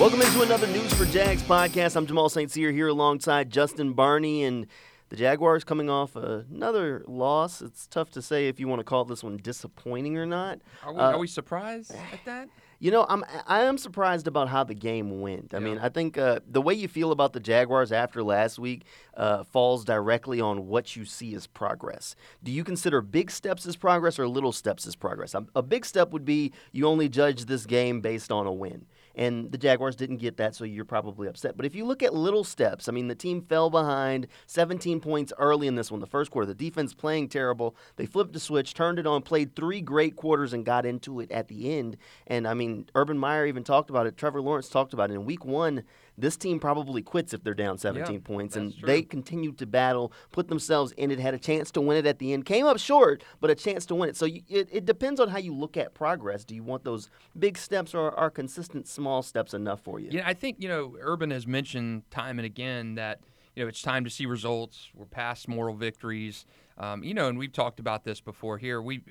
Welcome 0.00 0.22
into 0.22 0.40
another 0.40 0.66
News4JAX 0.68 1.40
podcast. 1.40 1.94
I'm 1.94 2.06
Jamal 2.06 2.30
St. 2.30 2.50
Cyr 2.50 2.72
here 2.72 2.88
alongside 2.88 3.50
Justin 3.50 3.92
Barney 3.92 4.44
and 4.44 4.66
the 5.10 5.16
Jaguars 5.16 5.62
coming 5.62 5.90
off 5.90 6.16
another 6.16 7.04
loss. 7.06 7.60
It's 7.60 7.86
tough 7.86 8.10
to 8.12 8.22
say 8.22 8.48
if 8.48 8.58
you 8.58 8.66
want 8.66 8.80
to 8.80 8.84
call 8.84 9.04
this 9.04 9.22
one 9.22 9.36
disappointing 9.36 10.16
or 10.16 10.24
not. 10.24 10.60
Are 10.82 10.94
we, 10.94 10.98
uh, 10.98 11.10
are 11.10 11.18
we 11.18 11.26
surprised 11.26 11.90
at 11.90 12.24
that? 12.24 12.48
You 12.78 12.90
know, 12.90 13.04
I'm 13.10 13.26
I 13.46 13.64
am 13.64 13.76
surprised 13.76 14.26
about 14.26 14.48
how 14.48 14.64
the 14.64 14.74
game 14.74 15.20
went. 15.20 15.52
I 15.52 15.58
yeah. 15.58 15.64
mean, 15.64 15.78
I 15.78 15.90
think 15.90 16.16
uh, 16.16 16.40
the 16.50 16.62
way 16.62 16.72
you 16.72 16.88
feel 16.88 17.12
about 17.12 17.34
the 17.34 17.40
Jaguars 17.40 17.92
after 17.92 18.22
last 18.22 18.58
week 18.58 18.84
uh, 19.18 19.44
falls 19.44 19.84
directly 19.84 20.40
on 20.40 20.66
what 20.66 20.96
you 20.96 21.04
see 21.04 21.34
as 21.34 21.46
progress. 21.46 22.16
Do 22.42 22.50
you 22.50 22.64
consider 22.64 23.02
big 23.02 23.30
steps 23.30 23.66
as 23.66 23.76
progress 23.76 24.18
or 24.18 24.26
little 24.26 24.52
steps 24.52 24.86
as 24.86 24.96
progress? 24.96 25.34
A, 25.34 25.44
a 25.54 25.62
big 25.62 25.84
step 25.84 26.10
would 26.12 26.24
be 26.24 26.54
you 26.72 26.86
only 26.86 27.10
judge 27.10 27.44
this 27.44 27.66
game 27.66 28.00
based 28.00 28.32
on 28.32 28.46
a 28.46 28.52
win 28.52 28.86
and 29.20 29.52
the 29.52 29.58
Jaguars 29.58 29.96
didn't 29.96 30.16
get 30.16 30.38
that, 30.38 30.54
so 30.54 30.64
you're 30.64 30.86
probably 30.86 31.28
upset. 31.28 31.54
But 31.54 31.66
if 31.66 31.74
you 31.74 31.84
look 31.84 32.02
at 32.02 32.14
little 32.14 32.42
steps, 32.42 32.88
I 32.88 32.92
mean, 32.92 33.06
the 33.06 33.14
team 33.14 33.42
fell 33.42 33.68
behind 33.68 34.26
17 34.46 34.98
points 34.98 35.30
early 35.38 35.66
in 35.66 35.74
this 35.74 35.90
one, 35.90 36.00
the 36.00 36.06
first 36.06 36.30
quarter. 36.30 36.46
The 36.46 36.54
defense 36.54 36.94
playing 36.94 37.28
terrible. 37.28 37.76
They 37.96 38.06
flipped 38.06 38.32
the 38.32 38.40
switch, 38.40 38.72
turned 38.72 38.98
it 38.98 39.06
on, 39.06 39.20
played 39.20 39.54
three 39.54 39.82
great 39.82 40.16
quarters, 40.16 40.54
and 40.54 40.64
got 40.64 40.86
into 40.86 41.20
it 41.20 41.30
at 41.30 41.48
the 41.48 41.76
end. 41.76 41.98
And 42.28 42.48
I 42.48 42.54
mean, 42.54 42.86
Urban 42.94 43.18
Meyer 43.18 43.44
even 43.44 43.62
talked 43.62 43.90
about 43.90 44.06
it. 44.06 44.16
Trevor 44.16 44.40
Lawrence 44.40 44.70
talked 44.70 44.94
about 44.94 45.10
it 45.10 45.14
in 45.14 45.26
week 45.26 45.44
one 45.44 45.82
this 46.18 46.36
team 46.36 46.60
probably 46.60 47.02
quits 47.02 47.32
if 47.32 47.42
they're 47.42 47.54
down 47.54 47.78
17 47.78 48.14
yeah, 48.14 48.20
points. 48.22 48.56
And 48.56 48.76
true. 48.76 48.86
they 48.86 49.02
continued 49.02 49.58
to 49.58 49.66
battle, 49.66 50.12
put 50.32 50.48
themselves 50.48 50.92
in 50.92 51.10
it, 51.10 51.18
had 51.18 51.34
a 51.34 51.38
chance 51.38 51.70
to 51.72 51.80
win 51.80 51.96
it 51.96 52.06
at 52.06 52.18
the 52.18 52.32
end. 52.32 52.44
Came 52.44 52.66
up 52.66 52.78
short, 52.78 53.22
but 53.40 53.50
a 53.50 53.54
chance 53.54 53.86
to 53.86 53.94
win 53.94 54.08
it. 54.08 54.16
So 54.16 54.26
you, 54.26 54.42
it, 54.48 54.68
it, 54.70 54.84
depends 54.84 55.20
on 55.20 55.28
how 55.28 55.38
you 55.38 55.54
look 55.54 55.76
at 55.76 55.94
progress. 55.94 56.44
Do 56.44 56.54
you 56.54 56.62
want 56.62 56.84
those 56.84 57.10
big 57.38 57.56
steps 57.56 57.94
or 57.94 58.12
are 58.18 58.30
consistent 58.30 58.88
small 58.88 59.22
steps 59.22 59.54
enough 59.54 59.80
for 59.80 60.00
you? 60.00 60.08
Yeah, 60.10 60.22
I 60.26 60.34
think, 60.34 60.56
you 60.60 60.68
know, 60.68 60.96
Urban 61.00 61.30
has 61.30 61.46
mentioned 61.46 62.10
time 62.10 62.38
and 62.38 62.46
again 62.46 62.94
that, 62.96 63.20
you 63.54 63.62
know, 63.62 63.68
it's 63.68 63.82
time 63.82 64.04
to 64.04 64.10
see 64.10 64.26
results. 64.26 64.90
We're 64.94 65.06
past 65.06 65.48
moral 65.48 65.74
victories. 65.74 66.46
Um, 66.78 67.04
you 67.04 67.14
know, 67.14 67.28
and 67.28 67.38
we've 67.38 67.52
talked 67.52 67.78
about 67.78 68.04
this 68.04 68.20
before 68.20 68.56
here. 68.56 68.80
We, 68.80 69.02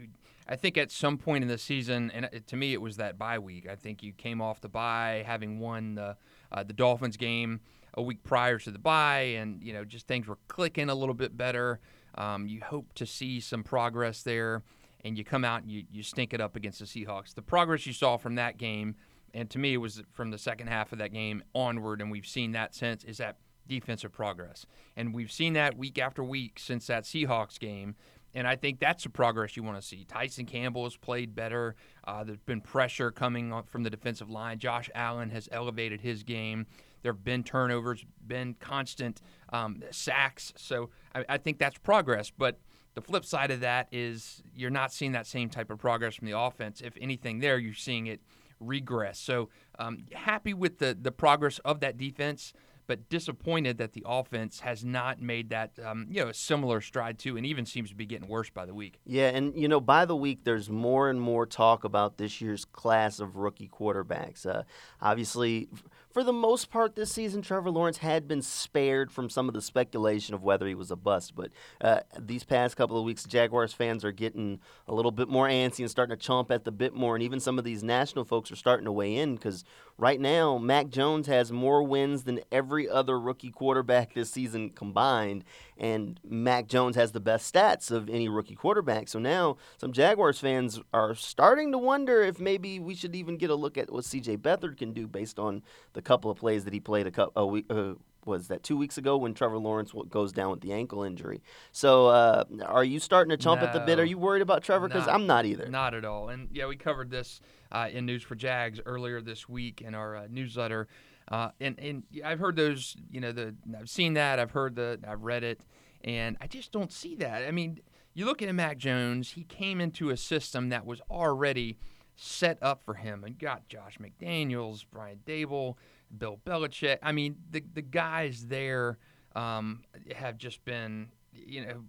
I 0.49 0.55
think 0.55 0.77
at 0.77 0.91
some 0.91 1.19
point 1.19 1.43
in 1.43 1.47
the 1.47 1.59
season, 1.59 2.09
and 2.11 2.27
to 2.47 2.55
me 2.55 2.73
it 2.73 2.81
was 2.81 2.97
that 2.97 3.19
bye 3.19 3.37
week. 3.37 3.69
I 3.69 3.75
think 3.75 4.01
you 4.01 4.11
came 4.11 4.41
off 4.41 4.59
the 4.59 4.67
bye 4.67 5.23
having 5.25 5.59
won 5.59 5.93
the 5.93 6.17
uh, 6.51 6.63
the 6.63 6.73
Dolphins 6.73 7.17
game 7.17 7.61
a 7.95 8.01
week 8.01 8.23
prior 8.23 8.57
to 8.59 8.71
the 8.71 8.79
bye, 8.79 9.35
and 9.37 9.63
you 9.63 9.73
know 9.73 9.83
just 9.83 10.07
things 10.07 10.27
were 10.27 10.37
clicking 10.47 10.89
a 10.89 10.95
little 10.95 11.15
bit 11.15 11.35
better. 11.35 11.79
Um, 12.15 12.47
you 12.47 12.61
hope 12.61 12.93
to 12.95 13.05
see 13.05 13.39
some 13.39 13.63
progress 13.63 14.23
there, 14.23 14.63
and 15.03 15.17
you 15.17 15.23
come 15.23 15.45
out 15.45 15.61
and 15.63 15.71
you, 15.71 15.83
you 15.91 16.03
stink 16.03 16.33
it 16.33 16.41
up 16.41 16.55
against 16.55 16.79
the 16.79 16.85
Seahawks. 16.85 17.33
The 17.33 17.41
progress 17.41 17.85
you 17.85 17.93
saw 17.93 18.17
from 18.17 18.35
that 18.35 18.57
game, 18.57 18.95
and 19.33 19.49
to 19.51 19.59
me 19.59 19.73
it 19.73 19.77
was 19.77 20.03
from 20.11 20.31
the 20.31 20.37
second 20.37 20.67
half 20.67 20.91
of 20.91 20.99
that 20.99 21.13
game 21.13 21.43
onward, 21.53 22.01
and 22.01 22.11
we've 22.11 22.27
seen 22.27 22.51
that 22.53 22.73
since, 22.75 23.03
is 23.03 23.17
that 23.17 23.37
defensive 23.67 24.11
progress, 24.11 24.65
and 24.95 25.13
we've 25.13 25.31
seen 25.31 25.53
that 25.53 25.77
week 25.77 25.99
after 25.99 26.23
week 26.23 26.59
since 26.59 26.87
that 26.87 27.03
Seahawks 27.03 27.59
game. 27.59 27.95
And 28.35 28.47
I 28.47 28.55
think 28.55 28.79
that's 28.79 29.03
the 29.03 29.09
progress 29.09 29.57
you 29.57 29.63
want 29.63 29.81
to 29.81 29.85
see. 29.85 30.05
Tyson 30.05 30.45
Campbell 30.45 30.83
has 30.83 30.95
played 30.95 31.33
better. 31.33 31.75
Uh, 32.05 32.23
there's 32.23 32.39
been 32.39 32.61
pressure 32.61 33.11
coming 33.11 33.53
from 33.65 33.83
the 33.83 33.89
defensive 33.89 34.29
line. 34.29 34.59
Josh 34.59 34.89
Allen 34.93 35.29
has 35.31 35.49
elevated 35.51 36.01
his 36.01 36.23
game. 36.23 36.67
There 37.01 37.11
have 37.11 37.23
been 37.23 37.43
turnovers, 37.43 38.05
been 38.25 38.55
constant 38.59 39.21
um, 39.53 39.81
sacks. 39.91 40.53
So 40.57 40.89
I, 41.15 41.25
I 41.29 41.37
think 41.37 41.57
that's 41.57 41.77
progress. 41.77 42.31
But 42.35 42.59
the 42.93 43.01
flip 43.01 43.25
side 43.25 43.51
of 43.51 43.61
that 43.61 43.87
is 43.91 44.43
you're 44.53 44.69
not 44.69 44.91
seeing 44.91 45.13
that 45.13 45.25
same 45.25 45.49
type 45.49 45.71
of 45.71 45.79
progress 45.79 46.15
from 46.15 46.27
the 46.27 46.37
offense. 46.37 46.81
If 46.81 46.97
anything, 46.99 47.39
there 47.39 47.57
you're 47.57 47.73
seeing 47.73 48.07
it 48.07 48.21
regress. 48.59 49.19
So 49.19 49.49
um, 49.77 50.05
happy 50.13 50.53
with 50.53 50.79
the 50.79 50.97
the 50.99 51.11
progress 51.11 51.59
of 51.59 51.79
that 51.79 51.97
defense 51.97 52.53
but 52.89 53.07
disappointed 53.07 53.77
that 53.77 53.93
the 53.93 54.03
offense 54.03 54.61
has 54.61 54.83
not 54.83 55.21
made 55.21 55.51
that 55.51 55.77
um, 55.85 56.07
you 56.09 56.23
know 56.23 56.29
a 56.29 56.33
similar 56.33 56.81
stride 56.81 57.19
to, 57.19 57.37
and 57.37 57.45
even 57.45 57.63
seems 57.63 57.91
to 57.91 57.95
be 57.95 58.07
getting 58.07 58.27
worse 58.27 58.49
by 58.49 58.65
the 58.65 58.73
week. 58.73 58.99
Yeah, 59.05 59.27
and 59.27 59.55
you 59.55 59.67
know 59.67 59.79
by 59.79 60.05
the 60.05 60.15
week 60.15 60.39
there's 60.43 60.71
more 60.71 61.07
and 61.07 61.21
more 61.21 61.45
talk 61.45 61.83
about 61.83 62.17
this 62.17 62.41
year's 62.41 62.65
class 62.65 63.19
of 63.19 63.35
rookie 63.35 63.69
quarterbacks. 63.69 64.43
Uh, 64.43 64.63
obviously, 64.99 65.69
for 66.11 66.23
the 66.23 66.33
most 66.33 66.71
part 66.71 66.95
this 66.95 67.11
season, 67.11 67.41
Trevor 67.41 67.69
Lawrence 67.69 67.97
had 67.97 68.27
been 68.27 68.41
spared 68.41 69.11
from 69.11 69.29
some 69.29 69.47
of 69.47 69.53
the 69.53 69.61
speculation 69.61 70.33
of 70.33 70.43
whether 70.43 70.67
he 70.67 70.73
was 70.73 70.89
a 70.89 70.95
bust. 70.95 71.35
But 71.35 71.51
uh, 71.81 71.99
these 72.17 72.43
past 72.43 72.75
couple 72.75 72.97
of 72.97 73.05
weeks, 73.05 73.25
Jaguars 73.25 73.73
fans 73.73 74.03
are 74.03 74.11
getting 74.11 74.59
a 74.87 74.93
little 74.93 75.11
bit 75.11 75.29
more 75.29 75.47
antsy 75.47 75.79
and 75.79 75.91
starting 75.91 76.17
to 76.17 76.27
chomp 76.27 76.49
at 76.49 76.63
the 76.63 76.71
bit 76.71 76.95
more. 76.95 77.15
And 77.15 77.23
even 77.23 77.39
some 77.39 77.59
of 77.59 77.63
these 77.63 77.83
national 77.83 78.25
folks 78.25 78.51
are 78.51 78.55
starting 78.55 78.85
to 78.85 78.91
weigh 78.91 79.15
in 79.17 79.35
because 79.35 79.63
right 79.97 80.19
now, 80.19 80.57
Mac 80.57 80.89
Jones 80.89 81.27
has 81.27 81.51
more 81.51 81.83
wins 81.83 82.23
than 82.23 82.39
every 82.51 82.89
other 82.89 83.19
rookie 83.19 83.51
quarterback 83.51 84.13
this 84.13 84.31
season 84.31 84.71
combined. 84.71 85.43
And 85.79 86.19
Mac 86.27 86.67
Jones 86.67 86.97
has 86.97 87.13
the 87.13 87.19
best 87.19 87.51
stats 87.51 87.89
of 87.89 88.09
any 88.09 88.27
rookie 88.27 88.55
quarterback. 88.55 89.07
So 89.07 89.17
now 89.17 89.57
some 89.77 89.93
Jaguars 89.93 90.37
fans 90.37 90.79
are 90.93 91.15
starting 91.15 91.71
to 91.71 91.77
wonder 91.77 92.21
if 92.21 92.39
maybe 92.39 92.79
we 92.79 92.93
should 92.93 93.15
even 93.15 93.37
get 93.37 93.49
a 93.49 93.55
look 93.55 93.77
at 93.77 93.91
what 93.91 94.03
CJ 94.03 94.39
Beathard 94.39 94.77
can 94.77 94.91
do 94.91 95.07
based 95.07 95.39
on 95.39 95.63
the 95.93 96.01
couple 96.01 96.29
of 96.29 96.37
plays 96.37 96.65
that 96.65 96.73
he 96.73 96.81
played 96.81 97.07
a, 97.07 97.11
couple, 97.11 97.41
a 97.41 97.45
week. 97.45 97.65
Uh, 97.69 97.93
was 98.25 98.47
that 98.47 98.63
two 98.63 98.77
weeks 98.77 98.97
ago 98.97 99.17
when 99.17 99.33
Trevor 99.33 99.57
Lawrence 99.57 99.91
goes 100.09 100.31
down 100.31 100.51
with 100.51 100.61
the 100.61 100.73
ankle 100.73 101.03
injury. 101.03 101.41
So, 101.71 102.07
uh, 102.07 102.43
are 102.65 102.83
you 102.83 102.99
starting 102.99 103.35
to 103.35 103.37
chomp 103.37 103.61
no, 103.61 103.67
at 103.67 103.73
the 103.73 103.79
bit? 103.79 103.99
Are 103.99 104.05
you 104.05 104.17
worried 104.17 104.41
about 104.41 104.63
Trevor? 104.63 104.87
Because 104.87 105.07
I'm 105.07 105.25
not 105.25 105.45
either. 105.45 105.67
Not 105.67 105.93
at 105.93 106.05
all. 106.05 106.29
And 106.29 106.49
yeah, 106.51 106.67
we 106.67 106.75
covered 106.75 107.09
this 107.09 107.41
uh, 107.71 107.89
in 107.91 108.05
News4JAX 108.05 108.81
earlier 108.85 109.21
this 109.21 109.47
week 109.47 109.81
in 109.81 109.95
our 109.95 110.15
uh, 110.15 110.27
newsletter. 110.29 110.87
Uh, 111.29 111.49
and 111.61 111.79
and 111.79 112.03
I've 112.25 112.39
heard 112.39 112.55
those. 112.55 112.95
You 113.09 113.21
know, 113.21 113.31
the 113.31 113.55
I've 113.77 113.89
seen 113.89 114.13
that. 114.15 114.39
I've 114.39 114.51
heard 114.51 114.75
the. 114.75 114.99
I've 115.07 115.21
read 115.21 115.43
it. 115.43 115.65
And 116.03 116.37
I 116.39 116.47
just 116.47 116.71
don't 116.71 116.91
see 116.91 117.15
that. 117.15 117.45
I 117.45 117.51
mean, 117.51 117.79
you 118.13 118.25
look 118.25 118.41
at 118.41 118.53
Mac 118.55 118.77
Jones, 118.77 119.31
he 119.31 119.43
came 119.43 119.81
into 119.81 120.09
a 120.09 120.17
system 120.17 120.69
that 120.69 120.85
was 120.85 121.01
already 121.09 121.77
set 122.15 122.57
up 122.61 122.83
for 122.83 122.95
him 122.95 123.23
and 123.23 123.37
got 123.37 123.67
Josh 123.67 123.97
McDaniels, 123.97 124.85
Brian 124.89 125.19
Daboll, 125.25 125.75
Bill 126.17 126.39
Belichick. 126.45 126.97
I 127.01 127.11
mean, 127.11 127.35
the, 127.51 127.63
the 127.73 127.81
guys 127.81 128.45
there 128.47 128.97
um, 129.35 129.83
have 130.15 130.37
just 130.37 130.63
been, 130.65 131.09
you 131.31 131.65
know, 131.65 131.83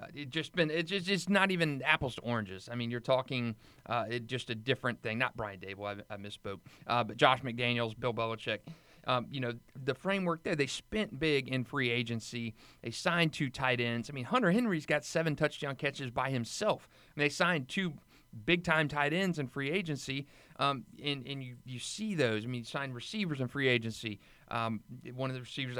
uh, 0.00 0.06
it 0.14 0.30
just 0.30 0.54
been 0.54 0.70
it's 0.70 0.90
just 0.90 1.08
it's 1.08 1.28
not 1.28 1.50
even 1.50 1.82
apples 1.82 2.14
to 2.16 2.20
oranges. 2.22 2.68
I 2.70 2.74
mean, 2.74 2.90
you're 2.90 3.00
talking 3.00 3.56
uh, 3.86 4.04
it 4.08 4.26
just 4.26 4.50
a 4.50 4.54
different 4.54 5.02
thing. 5.02 5.18
Not 5.18 5.36
Brian 5.36 5.60
Daboll, 5.60 6.02
I, 6.10 6.14
I 6.14 6.16
misspoke, 6.16 6.60
uh, 6.86 7.04
but 7.04 7.16
Josh 7.16 7.40
McDaniels, 7.40 7.98
Bill 7.98 8.14
Belichick 8.14 8.60
um, 9.08 9.26
you 9.30 9.40
know, 9.40 9.54
the 9.84 9.94
framework 9.94 10.42
there. 10.42 10.54
They 10.54 10.66
spent 10.66 11.18
big 11.18 11.48
in 11.48 11.64
free 11.64 11.90
agency. 11.90 12.54
They 12.82 12.90
signed 12.90 13.32
two 13.32 13.48
tight 13.48 13.80
ends. 13.80 14.10
I 14.10 14.12
mean, 14.12 14.26
Hunter 14.26 14.52
Henry's 14.52 14.86
got 14.86 15.04
seven 15.04 15.34
touchdown 15.34 15.76
catches 15.76 16.10
by 16.10 16.30
himself. 16.30 16.88
I 16.92 17.18
mean, 17.18 17.24
they 17.24 17.30
signed 17.30 17.68
two 17.68 17.94
big 18.44 18.64
time 18.64 18.86
tight 18.86 19.14
ends 19.14 19.38
in 19.38 19.48
free 19.48 19.70
agency. 19.70 20.26
Um, 20.60 20.84
and 21.02 21.26
and 21.26 21.42
you, 21.42 21.56
you 21.64 21.78
see 21.78 22.14
those. 22.14 22.44
I 22.44 22.48
mean, 22.48 22.60
you 22.60 22.64
signed 22.64 22.94
receivers 22.94 23.40
in 23.40 23.48
free 23.48 23.68
agency. 23.68 24.20
Um, 24.50 24.80
one 25.14 25.30
of 25.30 25.34
the 25.34 25.40
receivers 25.40 25.78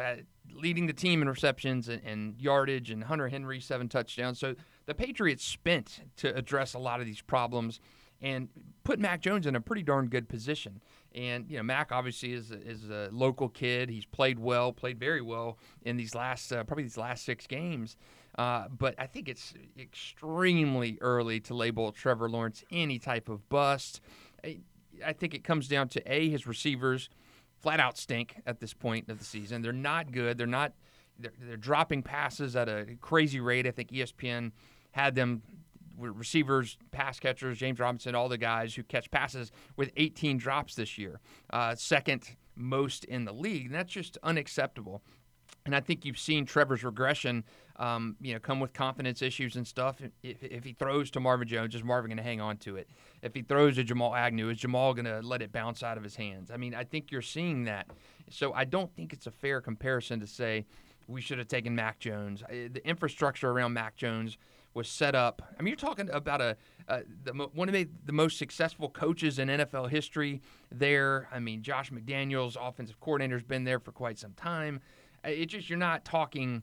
leading 0.53 0.87
the 0.87 0.93
team 0.93 1.23
in 1.23 1.29
receptions 1.29 1.89
and, 1.89 2.03
and, 2.05 2.41
yardage, 2.41 2.91
and 2.91 3.05
Hunter 3.05 3.29
Henry, 3.29 3.61
seven 3.61 3.89
touchdowns. 3.89 4.39
So 4.39 4.55
the 4.87 4.95
Patriots 4.95 5.45
spent 5.45 6.01
to 6.17 6.35
address 6.35 6.75
a 6.75 6.79
lot 6.79 7.01
of 7.01 7.07
these 7.07 7.21
problems 7.21 7.81
and 8.21 8.49
put 8.85 8.99
Mac 8.99 9.21
Jones 9.21 9.47
in 9.47 9.55
a 9.55 9.61
pretty 9.61 9.83
darn 9.83 10.09
good 10.09 10.29
position. 10.29 10.81
And 11.15 11.47
you 11.49 11.57
know, 11.57 11.63
Mac 11.63 11.93
obviously 11.93 12.33
is 12.33 12.51
a, 12.51 12.61
is 12.61 12.89
a 12.91 13.09
local 13.13 13.49
kid. 13.49 13.89
He's 13.89 14.05
played 14.05 14.39
well, 14.39 14.73
played 14.73 14.99
very 14.99 15.23
well 15.23 15.59
in 15.83 15.97
these 15.97 16.15
last 16.15 16.53
uh, 16.53 16.65
probably 16.65 16.85
these 16.85 16.99
last 16.99 17.25
six 17.25 17.47
games. 17.47 17.97
Uh, 18.37 18.67
but 18.69 18.95
I 18.99 19.07
think 19.07 19.29
it's 19.29 19.55
extremely 19.79 20.99
early 21.01 21.41
to 21.41 21.55
label 21.55 21.91
Trevor 21.93 22.29
Lawrence 22.29 22.63
any 22.71 22.99
type 22.99 23.29
of 23.29 23.49
bust. 23.49 24.01
I, 24.45 24.59
I 25.05 25.13
think 25.13 25.35
it 25.35 25.45
comes 25.45 25.67
down 25.67 25.89
to 25.89 26.13
a 26.13 26.29
his 26.29 26.47
receivers 26.47 27.09
flat 27.61 27.81
out 27.81 27.99
stink 27.99 28.41
at 28.47 28.61
this 28.61 28.75
point 28.75 29.09
of 29.09 29.19
the 29.19 29.25
season. 29.25 29.63
They're 29.63 29.73
not 29.73 30.13
good. 30.13 30.39
They're 30.39 30.47
not. 30.47 30.73
They're, 31.19 31.33
they're 31.41 31.57
dropping 31.57 32.03
passes 32.03 32.55
at 32.55 32.69
a 32.69 32.87
crazy 33.01 33.41
rate. 33.41 33.67
I 33.67 33.73
think 33.73 33.91
ESPN 33.91 34.53
had 34.93 35.15
them 35.15 35.43
receivers, 35.99 36.79
pass 36.91 37.19
catchers, 37.19 37.59
James 37.59 37.81
Robinson, 37.81 38.15
all 38.15 38.29
the 38.29 38.39
guys 38.39 38.75
who 38.75 38.83
catch 38.85 39.11
passes 39.11 39.51
with 39.77 39.91
18 39.97 40.39
drops 40.39 40.75
this 40.75 40.97
year, 40.97 41.21
uh, 41.51 41.75
second 41.75 42.37
most 42.55 43.05
in 43.05 43.25
the 43.25 43.33
league. 43.33 43.67
And 43.67 43.75
that's 43.75 43.93
just 43.93 44.17
unacceptable. 44.23 45.03
And 45.69 45.77
I 45.77 45.81
think 45.81 46.07
you've 46.07 46.19
seen 46.19 46.47
Trevor's 46.47 46.83
regression, 46.83 47.45
um, 47.77 48.17
you 48.23 48.33
know, 48.33 48.39
come 48.39 48.59
with 48.59 48.73
confidence 48.73 49.21
issues 49.21 49.55
and 49.55 49.67
stuff. 49.67 50.01
If, 50.23 50.43
if 50.43 50.65
he 50.65 50.73
throws 50.73 51.11
to 51.11 51.21
Marvin 51.21 51.47
Jones, 51.47 51.75
is 51.75 51.85
Marvin 51.85 52.09
going 52.09 52.17
to 52.17 52.23
hang 52.23 52.41
on 52.41 52.57
to 52.61 52.77
it? 52.77 52.89
If 53.21 53.35
he 53.35 53.43
throws 53.43 53.75
to 53.75 53.85
Jamal 53.85 54.15
Agnew, 54.15 54.49
is 54.49 54.57
Jamal 54.57 54.95
going 54.95 55.05
to 55.05 55.21
let 55.21 55.43
it 55.43 55.53
bounce 55.53 55.83
out 55.83 55.99
of 55.99 56.03
his 56.03 56.17
hands? 56.17 56.51
I 56.51 56.57
mean, 56.57 56.75
I 56.75 56.85
think 56.85 57.13
you're 57.13 57.21
seeing 57.21 57.65
that. 57.65 57.87
So 58.31 58.55
I 58.55 58.65
don't 58.65 58.91
think 58.97 59.13
it's 59.13 59.27
a 59.27 59.31
fair 59.31 59.61
comparison 59.61 60.21
to 60.21 60.27
say 60.27 60.65
we 61.07 61.21
should 61.21 61.37
have 61.37 61.49
taken 61.49 61.75
Mac 61.75 61.99
Jones. 61.99 62.43
The 62.49 62.81
infrastructure 62.89 63.51
around 63.51 63.75
Mac 63.75 63.95
Jones– 63.95 64.39
was 64.79 64.89
set 64.89 65.15
up. 65.15 65.43
I 65.59 65.63
mean, 65.63 65.73
you're 65.73 65.77
talking 65.77 66.09
about 66.11 66.41
a 66.41 66.57
uh, 66.89 67.01
the, 67.25 67.33
one 67.33 67.69
of 67.69 67.75
the, 67.75 67.87
the 68.07 68.13
most 68.13 68.39
successful 68.39 68.89
coaches 68.89 69.39
in 69.39 69.49
NFL 69.49 69.91
history 69.91 70.41
there. 70.73 71.29
I 71.31 71.39
mean, 71.39 71.63
Josh 71.63 71.91
McDaniels, 71.91 72.57
offensive 72.59 72.99
coordinator, 73.01 73.35
has 73.35 73.43
been 73.43 73.65
there 73.65 73.79
for 73.79 73.93
quite 73.93 74.19
some 74.19 74.33
time. 74.35 74.81
It 75.29 75.47
just 75.47 75.69
you're 75.69 75.79
not 75.79 76.05
talking 76.05 76.63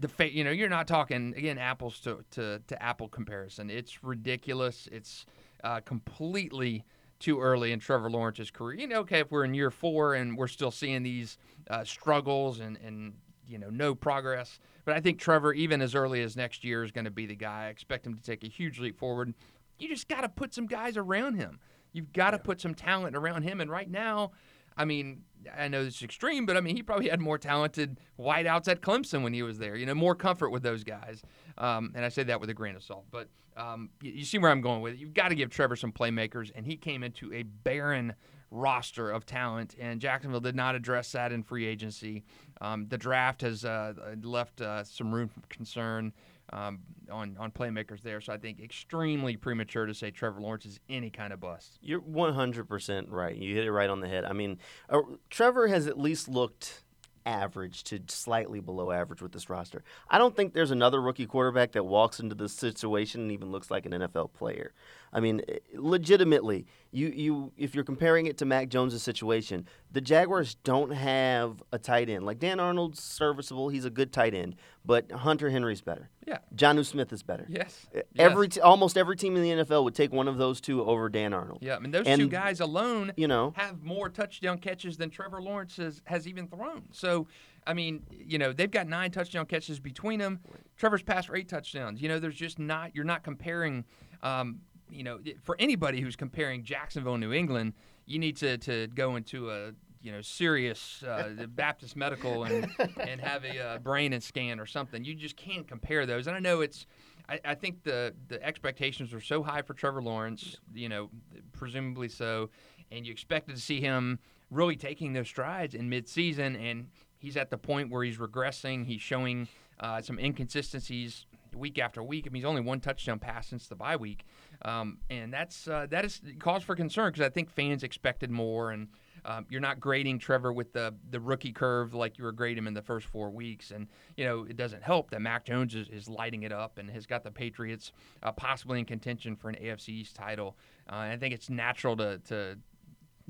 the 0.00 0.08
fa- 0.08 0.32
you 0.32 0.42
know 0.44 0.50
you're 0.50 0.68
not 0.68 0.88
talking 0.88 1.34
again 1.36 1.58
apples 1.58 2.00
to, 2.00 2.24
to, 2.32 2.60
to 2.66 2.82
apple 2.82 3.08
comparison. 3.08 3.70
It's 3.70 4.02
ridiculous. 4.02 4.88
It's 4.90 5.26
uh, 5.62 5.80
completely 5.80 6.84
too 7.18 7.40
early 7.40 7.72
in 7.72 7.78
Trevor 7.78 8.10
Lawrence's 8.10 8.50
career. 8.50 8.78
You 8.78 8.88
know, 8.88 9.00
okay, 9.00 9.20
if 9.20 9.30
we're 9.30 9.44
in 9.44 9.52
year 9.52 9.70
four 9.70 10.14
and 10.14 10.36
we're 10.36 10.48
still 10.48 10.70
seeing 10.70 11.02
these 11.02 11.36
uh, 11.68 11.84
struggles 11.84 12.60
and, 12.60 12.78
and 12.78 13.12
you 13.46 13.58
know 13.58 13.68
no 13.68 13.94
progress, 13.94 14.58
but 14.84 14.96
I 14.96 15.00
think 15.00 15.18
Trevor, 15.18 15.52
even 15.52 15.82
as 15.82 15.94
early 15.94 16.22
as 16.22 16.36
next 16.36 16.64
year, 16.64 16.82
is 16.82 16.90
going 16.90 17.04
to 17.04 17.10
be 17.10 17.26
the 17.26 17.36
guy. 17.36 17.66
I 17.66 17.68
expect 17.68 18.06
him 18.06 18.14
to 18.14 18.22
take 18.22 18.42
a 18.42 18.48
huge 18.48 18.80
leap 18.80 18.98
forward. 18.98 19.34
You 19.78 19.88
just 19.88 20.08
got 20.08 20.22
to 20.22 20.28
put 20.28 20.54
some 20.54 20.66
guys 20.66 20.96
around 20.96 21.34
him. 21.34 21.60
You've 21.92 22.12
got 22.12 22.30
to 22.30 22.36
yeah. 22.38 22.42
put 22.42 22.60
some 22.60 22.74
talent 22.74 23.16
around 23.16 23.42
him. 23.42 23.60
And 23.60 23.70
right 23.70 23.90
now, 23.90 24.32
I 24.76 24.84
mean, 24.84 25.22
I 25.56 25.68
know 25.68 25.82
it's 25.82 26.02
extreme, 26.02 26.46
but 26.46 26.56
I 26.56 26.60
mean, 26.60 26.76
he 26.76 26.82
probably 26.82 27.08
had 27.08 27.20
more 27.20 27.38
talented 27.38 27.98
wideouts 28.18 28.68
at 28.68 28.80
Clemson 28.80 29.22
when 29.22 29.32
he 29.32 29.42
was 29.42 29.58
there. 29.58 29.76
You 29.76 29.86
know, 29.86 29.94
more 29.94 30.14
comfort 30.14 30.50
with 30.50 30.62
those 30.62 30.84
guys. 30.84 31.22
Um, 31.58 31.92
and 31.94 32.04
I 32.04 32.08
say 32.08 32.22
that 32.24 32.40
with 32.40 32.50
a 32.50 32.54
grain 32.54 32.76
of 32.76 32.82
salt. 32.82 33.06
But 33.10 33.28
um, 33.56 33.90
you, 34.00 34.12
you, 34.12 34.24
see 34.24 34.38
where 34.38 34.50
I'm 34.50 34.60
going 34.60 34.80
with 34.80 34.94
it. 34.94 34.98
You've 34.98 35.14
got 35.14 35.28
to 35.28 35.34
give 35.34 35.50
Trevor 35.50 35.76
some 35.76 35.92
playmakers, 35.92 36.50
and 36.54 36.66
he 36.66 36.76
came 36.76 37.02
into 37.02 37.32
a 37.32 37.42
barren 37.42 38.14
roster 38.50 39.10
of 39.10 39.26
talent, 39.26 39.76
and 39.78 40.00
Jacksonville 40.00 40.40
did 40.40 40.56
not 40.56 40.74
address 40.74 41.12
that 41.12 41.32
in 41.32 41.42
free 41.42 41.66
agency. 41.66 42.24
Um, 42.60 42.86
the 42.88 42.98
draft 42.98 43.42
has 43.42 43.64
uh, 43.64 43.94
left 44.22 44.60
uh, 44.60 44.84
some 44.84 45.14
room 45.14 45.28
for 45.28 45.40
concern 45.48 46.12
um, 46.52 46.80
on 47.10 47.36
on 47.38 47.50
playmakers 47.50 48.02
there. 48.02 48.20
So 48.20 48.32
I 48.32 48.38
think 48.38 48.60
extremely 48.60 49.36
premature 49.36 49.86
to 49.86 49.94
say 49.94 50.10
Trevor 50.10 50.40
Lawrence 50.40 50.66
is 50.66 50.80
any 50.88 51.10
kind 51.10 51.32
of 51.32 51.40
bust. 51.40 51.78
You're 51.82 52.00
100% 52.00 53.06
right. 53.08 53.36
You 53.36 53.54
hit 53.54 53.64
it 53.64 53.72
right 53.72 53.90
on 53.90 54.00
the 54.00 54.08
head. 54.08 54.24
I 54.24 54.32
mean, 54.32 54.58
uh, 54.88 55.00
Trevor 55.28 55.68
has 55.68 55.86
at 55.86 55.98
least 55.98 56.28
looked 56.28 56.82
average 57.26 57.84
to 57.84 58.00
slightly 58.08 58.60
below 58.60 58.90
average 58.90 59.22
with 59.22 59.32
this 59.32 59.50
roster. 59.50 59.84
I 60.08 60.18
don't 60.18 60.34
think 60.34 60.54
there's 60.54 60.70
another 60.70 61.00
rookie 61.00 61.26
quarterback 61.26 61.72
that 61.72 61.84
walks 61.84 62.20
into 62.20 62.34
this 62.34 62.52
situation 62.52 63.22
and 63.22 63.32
even 63.32 63.50
looks 63.52 63.70
like 63.70 63.86
an 63.86 63.92
NFL 63.92 64.32
player. 64.32 64.72
I 65.12 65.20
mean, 65.20 65.42
eh, 65.48 65.58
legitimately, 65.74 66.66
you 66.92 67.08
you 67.08 67.52
if 67.56 67.74
you're 67.74 67.84
comparing 67.84 68.26
it 68.26 68.38
to 68.38 68.44
Mac 68.44 68.68
Jones' 68.68 69.00
situation, 69.02 69.66
the 69.90 70.00
Jaguars 70.00 70.54
don't 70.62 70.90
have 70.90 71.62
a 71.72 71.78
tight 71.78 72.08
end. 72.08 72.24
Like 72.24 72.38
Dan 72.38 72.60
Arnold's 72.60 73.02
serviceable, 73.02 73.68
he's 73.68 73.84
a 73.84 73.90
good 73.90 74.12
tight 74.12 74.34
end, 74.34 74.56
but 74.84 75.10
Hunter 75.10 75.50
Henry's 75.50 75.80
better. 75.80 76.08
Yeah. 76.26 76.38
Jonnu 76.54 76.84
Smith 76.84 77.12
is 77.12 77.22
better. 77.22 77.46
Yes. 77.48 77.86
Eh, 77.94 78.02
every 78.18 78.46
yes. 78.46 78.54
T- 78.56 78.60
almost 78.60 78.96
every 78.96 79.16
team 79.16 79.36
in 79.36 79.42
the 79.42 79.64
NFL 79.64 79.84
would 79.84 79.94
take 79.94 80.12
one 80.12 80.28
of 80.28 80.38
those 80.38 80.60
two 80.60 80.84
over 80.84 81.08
Dan 81.08 81.32
Arnold. 81.32 81.58
Yeah, 81.60 81.76
I 81.76 81.78
mean 81.80 81.90
those 81.90 82.06
and, 82.06 82.20
two 82.20 82.28
guys 82.28 82.60
alone, 82.60 83.12
you 83.16 83.28
know, 83.28 83.52
have 83.56 83.82
more 83.82 84.08
touchdown 84.08 84.58
catches 84.58 84.96
than 84.96 85.10
Trevor 85.10 85.42
Lawrence 85.42 85.76
has, 85.76 86.02
has 86.04 86.28
even 86.28 86.46
thrown. 86.46 86.84
So, 86.92 87.26
I 87.66 87.74
mean, 87.74 88.04
you 88.10 88.38
know, 88.38 88.52
they've 88.52 88.70
got 88.70 88.88
9 88.88 89.10
touchdown 89.10 89.46
catches 89.46 89.80
between 89.80 90.18
them. 90.20 90.40
Trevor's 90.76 91.02
passed 91.02 91.28
for 91.28 91.36
8 91.36 91.48
touchdowns. 91.48 92.00
You 92.00 92.08
know, 92.08 92.18
there's 92.18 92.36
just 92.36 92.58
not 92.58 92.94
you're 92.94 93.04
not 93.04 93.24
comparing 93.24 93.84
um, 94.22 94.60
you 94.90 95.04
know, 95.04 95.18
for 95.42 95.56
anybody 95.58 96.00
who's 96.00 96.16
comparing 96.16 96.64
Jacksonville 96.64 97.14
and 97.14 97.20
New 97.20 97.32
England, 97.32 97.74
you 98.06 98.18
need 98.18 98.36
to, 98.38 98.58
to 98.58 98.88
go 98.88 99.16
into 99.16 99.50
a 99.50 99.72
you 100.02 100.12
know 100.12 100.20
serious 100.20 101.02
uh, 101.02 101.46
Baptist 101.48 101.96
medical 101.96 102.44
and 102.44 102.68
and 102.98 103.20
have 103.20 103.44
a 103.44 103.58
uh, 103.58 103.78
brain 103.78 104.12
and 104.12 104.22
scan 104.22 104.58
or 104.58 104.66
something. 104.66 105.04
You 105.04 105.14
just 105.14 105.36
can't 105.36 105.66
compare 105.66 106.06
those. 106.06 106.26
And 106.26 106.36
I 106.36 106.40
know 106.40 106.60
it's. 106.60 106.86
I, 107.28 107.38
I, 107.44 107.54
think 107.54 107.84
the 107.84 108.14
the 108.28 108.42
expectations 108.42 109.14
are 109.14 109.20
so 109.20 109.42
high 109.42 109.62
for 109.62 109.74
Trevor 109.74 110.02
Lawrence. 110.02 110.56
You 110.74 110.88
know, 110.88 111.10
presumably 111.52 112.08
so, 112.08 112.50
and 112.90 113.06
you 113.06 113.12
expected 113.12 113.54
to 113.54 113.60
see 113.60 113.80
him 113.80 114.18
really 114.50 114.76
taking 114.76 115.12
those 115.12 115.28
strides 115.28 115.74
in 115.74 115.88
midseason, 115.88 116.58
and 116.60 116.88
he's 117.18 117.36
at 117.36 117.50
the 117.50 117.58
point 117.58 117.90
where 117.90 118.02
he's 118.02 118.18
regressing. 118.18 118.84
He's 118.86 119.00
showing 119.02 119.46
uh, 119.78 120.02
some 120.02 120.18
inconsistencies 120.18 121.26
week 121.54 121.78
after 121.78 122.02
week. 122.02 122.26
I 122.26 122.30
mean, 122.30 122.42
he's 122.42 122.48
only 122.48 122.62
one 122.62 122.80
touchdown 122.80 123.18
pass 123.18 123.48
since 123.48 123.68
the 123.68 123.74
bye 123.76 123.96
week, 123.96 124.24
um, 124.62 124.98
and 125.08 125.32
that's 125.32 125.68
uh, 125.68 125.86
that 125.90 126.04
is 126.04 126.20
cause 126.38 126.62
for 126.62 126.76
concern 126.76 127.08
because 127.12 127.24
I 127.24 127.30
think 127.30 127.50
fans 127.50 127.82
expected 127.82 128.30
more, 128.30 128.72
and 128.72 128.88
um, 129.24 129.46
you're 129.48 129.60
not 129.60 129.80
grading 129.80 130.18
Trevor 130.18 130.52
with 130.52 130.72
the 130.72 130.94
the 131.10 131.20
rookie 131.20 131.52
curve 131.52 131.94
like 131.94 132.18
you 132.18 132.24
were 132.24 132.32
grading 132.32 132.58
him 132.58 132.66
in 132.66 132.74
the 132.74 132.82
first 132.82 133.06
four 133.06 133.30
weeks, 133.30 133.70
and 133.70 133.88
you 134.16 134.24
know 134.24 134.44
it 134.44 134.56
doesn't 134.56 134.82
help 134.82 135.10
that 135.10 135.22
Mac 135.22 135.44
Jones 135.44 135.74
is, 135.74 135.88
is 135.88 136.08
lighting 136.08 136.42
it 136.42 136.52
up 136.52 136.78
and 136.78 136.90
has 136.90 137.06
got 137.06 137.24
the 137.24 137.30
Patriots 137.30 137.92
uh, 138.22 138.32
possibly 138.32 138.78
in 138.78 138.84
contention 138.84 139.36
for 139.36 139.48
an 139.48 139.56
AFC 139.56 139.88
East 139.88 140.16
title. 140.16 140.56
Uh, 140.90 140.96
I 140.96 141.16
think 141.16 141.32
it's 141.34 141.48
natural 141.48 141.96
to 141.96 142.18
to 142.26 142.58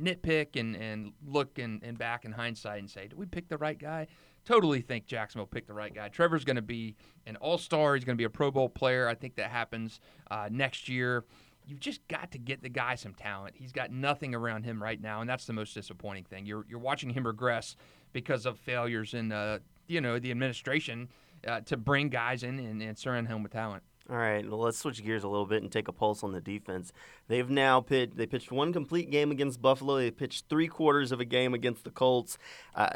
nitpick 0.00 0.59
and, 0.59 0.75
and 0.77 1.12
look 1.27 1.59
and, 1.59 1.82
and 1.82 1.99
back 1.99 2.25
in 2.25 2.32
hindsight 2.32 2.79
and 2.79 2.91
say, 2.91 3.03
did 3.03 3.19
we 3.19 3.27
pick 3.27 3.49
the 3.49 3.59
right 3.59 3.79
guy? 3.79 4.06
Totally 4.50 4.81
think 4.81 5.06
Jacksonville 5.06 5.47
picked 5.47 5.69
the 5.69 5.75
right 5.75 5.94
guy. 5.94 6.08
Trevor's 6.08 6.44
going 6.44 6.56
to 6.56 6.62
be 6.62 6.97
an 7.26 7.37
all 7.37 7.56
star. 7.56 7.94
He's 7.94 8.05
going 8.05 8.17
to 8.17 8.20
be 8.20 8.25
a 8.25 8.31
Pro 8.31 8.50
Bowl 8.50 8.69
player. 8.69 9.06
I 9.06 9.14
think 9.14 9.37
that 9.37 9.50
happens 9.50 10.00
uh, 10.31 10.49
next 10.50 10.88
year. 10.88 11.25
You've 11.67 11.79
just 11.79 12.06
got 12.08 12.32
to 12.32 12.38
get 12.38 12.62
the 12.62 12.69
guy 12.69 12.97
some 12.97 13.14
talent. 13.14 13.55
He's 13.56 13.70
got 13.70 13.93
nothing 13.93 14.35
around 14.35 14.64
him 14.64 14.82
right 14.82 15.00
now, 15.00 15.20
and 15.20 15.31
that's 15.31 15.44
the 15.44 15.52
most 15.52 15.73
disappointing 15.73 16.25
thing. 16.25 16.47
You're, 16.47 16.64
you're 16.69 16.81
watching 16.81 17.11
him 17.11 17.25
regress 17.25 17.76
because 18.12 18.44
of 18.44 18.58
failures 18.58 19.14
in 19.14 19.31
uh, 19.31 19.61
you 19.87 20.00
know 20.00 20.19
the 20.19 20.32
administration 20.32 21.08
uh, 21.46 21.61
to 21.61 21.76
bring 21.76 22.08
guys 22.08 22.43
in 22.43 22.58
and, 22.58 22.82
and 22.82 22.99
surround 22.99 23.29
him 23.29 23.44
with 23.44 23.53
talent. 23.53 23.85
All 24.10 24.16
right, 24.16 24.44
well, 24.48 24.58
let's 24.58 24.76
switch 24.76 25.04
gears 25.04 25.22
a 25.22 25.28
little 25.28 25.46
bit 25.46 25.62
and 25.62 25.70
take 25.70 25.86
a 25.86 25.92
pulse 25.92 26.24
on 26.24 26.32
the 26.32 26.40
defense. 26.40 26.92
They've 27.28 27.48
now 27.48 27.80
pitched. 27.80 28.16
They 28.16 28.26
pitched 28.26 28.50
one 28.50 28.72
complete 28.72 29.08
game 29.08 29.30
against 29.30 29.62
Buffalo. 29.62 29.98
They 29.98 30.10
pitched 30.10 30.46
three 30.48 30.66
quarters 30.66 31.12
of 31.12 31.20
a 31.20 31.24
game 31.24 31.54
against 31.54 31.84
the 31.84 31.90
Colts. 31.90 32.36
Uh, 32.74 32.88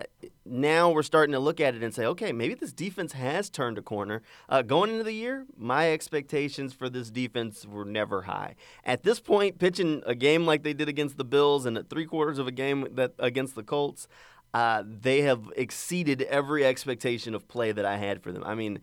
now 0.45 0.91
we're 0.91 1.05
starting 1.05 1.33
to 1.33 1.39
look 1.39 1.61
at 1.61 1.77
it 1.77 1.85
and 1.85 1.95
say, 1.95 2.05
okay, 2.05 2.33
maybe 2.33 2.55
this 2.55 2.73
defense 2.73 3.13
has 3.13 3.49
turned 3.49 3.79
a 3.79 3.83
corner. 3.83 4.23
Uh, 4.49 4.63
going 4.63 4.91
into 4.91 5.05
the 5.05 5.13
year, 5.13 5.47
my 5.57 5.93
expectations 5.93 6.75
for 6.75 6.89
this 6.89 7.11
defense 7.11 7.65
were 7.65 7.85
never 7.85 8.23
high. 8.23 8.57
At 8.83 9.05
this 9.05 9.21
point, 9.21 9.61
pitching 9.61 10.03
a 10.07 10.17
game 10.17 10.47
like 10.47 10.65
they 10.65 10.75
did 10.75 10.89
against 10.89 11.17
the 11.17 11.25
Bills 11.25 11.65
and 11.65 11.79
at 11.79 11.89
three 11.89 12.07
quarters 12.07 12.41
of 12.41 12.49
a 12.49 12.53
game 12.53 12.89
that 12.91 13.13
against 13.21 13.55
the 13.55 13.63
Colts, 13.63 14.09
uh, 14.53 14.83
they 14.85 15.21
have 15.21 15.53
exceeded 15.55 16.23
every 16.23 16.65
expectation 16.65 17.37
of 17.37 17.47
play 17.47 17.71
that 17.71 17.85
I 17.85 17.99
had 17.99 18.21
for 18.21 18.33
them. 18.33 18.43
I 18.45 18.57
mean 18.57 18.81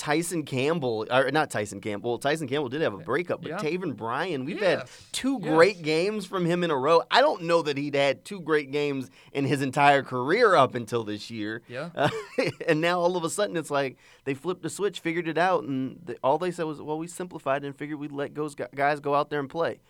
Tyson 0.00 0.44
Campbell, 0.44 1.06
or 1.10 1.30
not 1.30 1.50
Tyson 1.50 1.78
Campbell. 1.78 2.18
Tyson 2.18 2.48
Campbell 2.48 2.70
did 2.70 2.80
have 2.80 2.94
a 2.94 2.98
breakup, 2.98 3.42
but 3.42 3.50
yeah. 3.50 3.58
Taven 3.58 3.94
Bryan, 3.94 4.46
we've 4.46 4.58
yes. 4.58 4.78
had 4.78 4.88
two 5.12 5.38
yes. 5.42 5.52
great 5.52 5.82
games 5.82 6.24
from 6.24 6.46
him 6.46 6.64
in 6.64 6.70
a 6.70 6.76
row. 6.76 7.02
I 7.10 7.20
don't 7.20 7.42
know 7.42 7.60
that 7.60 7.76
he'd 7.76 7.94
had 7.94 8.24
two 8.24 8.40
great 8.40 8.70
games 8.70 9.10
in 9.34 9.44
his 9.44 9.60
entire 9.60 10.02
career 10.02 10.56
up 10.56 10.74
until 10.74 11.04
this 11.04 11.30
year. 11.30 11.60
Yeah. 11.68 11.90
Uh, 11.94 12.08
and 12.66 12.80
now 12.80 12.98
all 12.98 13.14
of 13.14 13.24
a 13.24 13.28
sudden 13.28 13.58
it's 13.58 13.70
like 13.70 13.98
they 14.24 14.32
flipped 14.32 14.62
the 14.62 14.70
switch, 14.70 15.00
figured 15.00 15.28
it 15.28 15.36
out, 15.36 15.64
and 15.64 16.00
the, 16.02 16.16
all 16.24 16.38
they 16.38 16.50
said 16.50 16.64
was, 16.64 16.80
well, 16.80 16.96
we 16.96 17.06
simplified 17.06 17.62
and 17.62 17.76
figured 17.76 17.98
we'd 17.98 18.10
let 18.10 18.34
those 18.34 18.54
guys 18.54 19.00
go 19.00 19.14
out 19.14 19.28
there 19.28 19.40
and 19.40 19.50
play. 19.50 19.80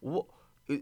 What? 0.00 0.24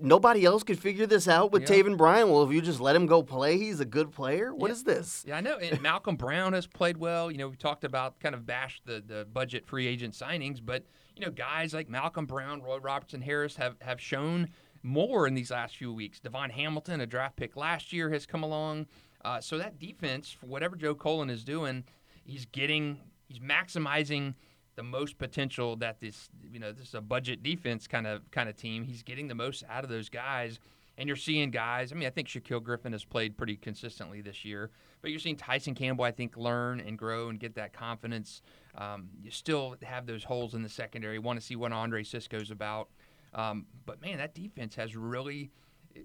Nobody 0.03 0.45
else 0.45 0.63
could 0.63 0.79
figure 0.79 1.07
this 1.07 1.27
out 1.27 1.51
with 1.51 1.63
yeah. 1.63 1.77
Taven 1.77 1.97
Bryan. 1.97 2.31
Well, 2.31 2.43
if 2.43 2.53
you 2.53 2.61
just 2.61 2.79
let 2.81 2.95
him 2.95 3.07
go 3.07 3.23
play, 3.23 3.57
he's 3.57 3.81
a 3.81 3.87
good 3.87 4.13
player. 4.13 4.55
What 4.55 4.69
yeah. 4.69 4.73
is 4.73 4.85
this? 4.85 5.25
Yeah, 5.27 5.37
I 5.37 5.41
know. 5.41 5.57
And 5.57 5.81
Malcolm 5.83 6.17
Brown 6.17 6.53
has 6.53 6.67
played 6.67 6.99
well. 6.99 7.31
You 7.31 7.39
know, 7.39 7.49
we 7.49 7.57
talked 7.57 7.85
about 7.85 8.21
kind 8.21 8.35
of 8.35 8.45
bash 8.45 8.83
the, 8.85 9.03
the 9.05 9.27
budget 9.33 9.67
free 9.67 9.87
agent 9.87 10.13
signings, 10.13 10.61
but 10.63 10.85
you 11.17 11.25
know, 11.25 11.33
guys 11.33 11.73
like 11.73 11.89
Malcolm 11.89 12.27
Brown, 12.27 12.63
Roy 12.63 12.79
Robertson 12.79 13.23
Harris 13.23 13.57
have 13.57 13.77
have 13.81 14.01
shown 14.01 14.49
more 14.83 15.27
in 15.27 15.35
these 15.35 15.51
last 15.51 15.77
few 15.77 15.93
weeks. 15.93 16.21
Davon 16.21 16.51
Hamilton, 16.51 17.01
a 17.01 17.07
draft 17.07 17.37
pick 17.37 17.57
last 17.57 17.93
year, 17.93 18.11
has 18.11 18.27
come 18.27 18.43
along. 18.43 18.87
Uh, 19.25 19.41
so 19.41 19.59
that 19.59 19.79
defense, 19.79 20.31
for 20.31 20.47
whatever 20.47 20.77
Joe 20.77 20.95
Cullen 20.95 21.31
is 21.31 21.43
doing, 21.43 21.85
he's 22.25 22.47
getting, 22.47 22.99
he's 23.27 23.41
maximizing 23.41 24.35
the 24.79 24.83
most 24.85 25.19
potential 25.19 25.75
that 25.75 25.99
this 25.99 26.31
you 26.53 26.61
know 26.61 26.71
this 26.71 26.87
is 26.89 26.95
a 26.95 27.01
budget 27.01 27.43
defense 27.43 27.89
kind 27.89 28.07
of 28.07 28.31
kind 28.31 28.49
of 28.49 28.57
team. 28.57 28.85
He's 28.85 29.03
getting 29.03 29.27
the 29.27 29.35
most 29.35 29.65
out 29.69 29.83
of 29.83 29.91
those 29.91 30.09
guys. 30.09 30.61
And 30.97 31.07
you're 31.07 31.17
seeing 31.17 31.51
guys. 31.53 31.93
I 31.93 31.95
mean, 31.95 32.09
I 32.09 32.11
think 32.11 32.27
Shaquill 32.27 32.61
Griffin 32.61 32.91
has 32.91 33.05
played 33.05 33.37
pretty 33.37 33.57
consistently 33.57 34.21
this 34.21 34.45
year, 34.45 34.71
but 35.01 35.13
you're 35.13 35.21
seeing 35.21 35.37
Tyson 35.37 35.77
Campbell, 35.77 36.05
I 36.05 36.11
think, 36.11 36.37
learn 36.37 36.81
and 36.81 36.99
grow 36.99 37.29
and 37.29 37.39
get 37.39 37.55
that 37.55 37.73
confidence. 37.73 38.43
Um, 38.77 39.09
you 39.23 39.31
still 39.31 39.77
have 39.85 40.07
those 40.07 40.25
holes 40.25 40.55
in 40.55 40.63
the 40.65 40.69
secondary. 40.69 41.21
Want 41.21 41.39
to 41.39 41.47
see 41.47 41.55
what 41.55 41.71
Andre 41.71 42.03
Cisco's 42.03 42.51
about. 42.51 42.89
Um, 43.33 43.67
but 43.87 44.03
man, 44.03 44.19
that 44.19 44.35
defense 44.35 44.75
has 44.75 44.97
really, 44.97 45.53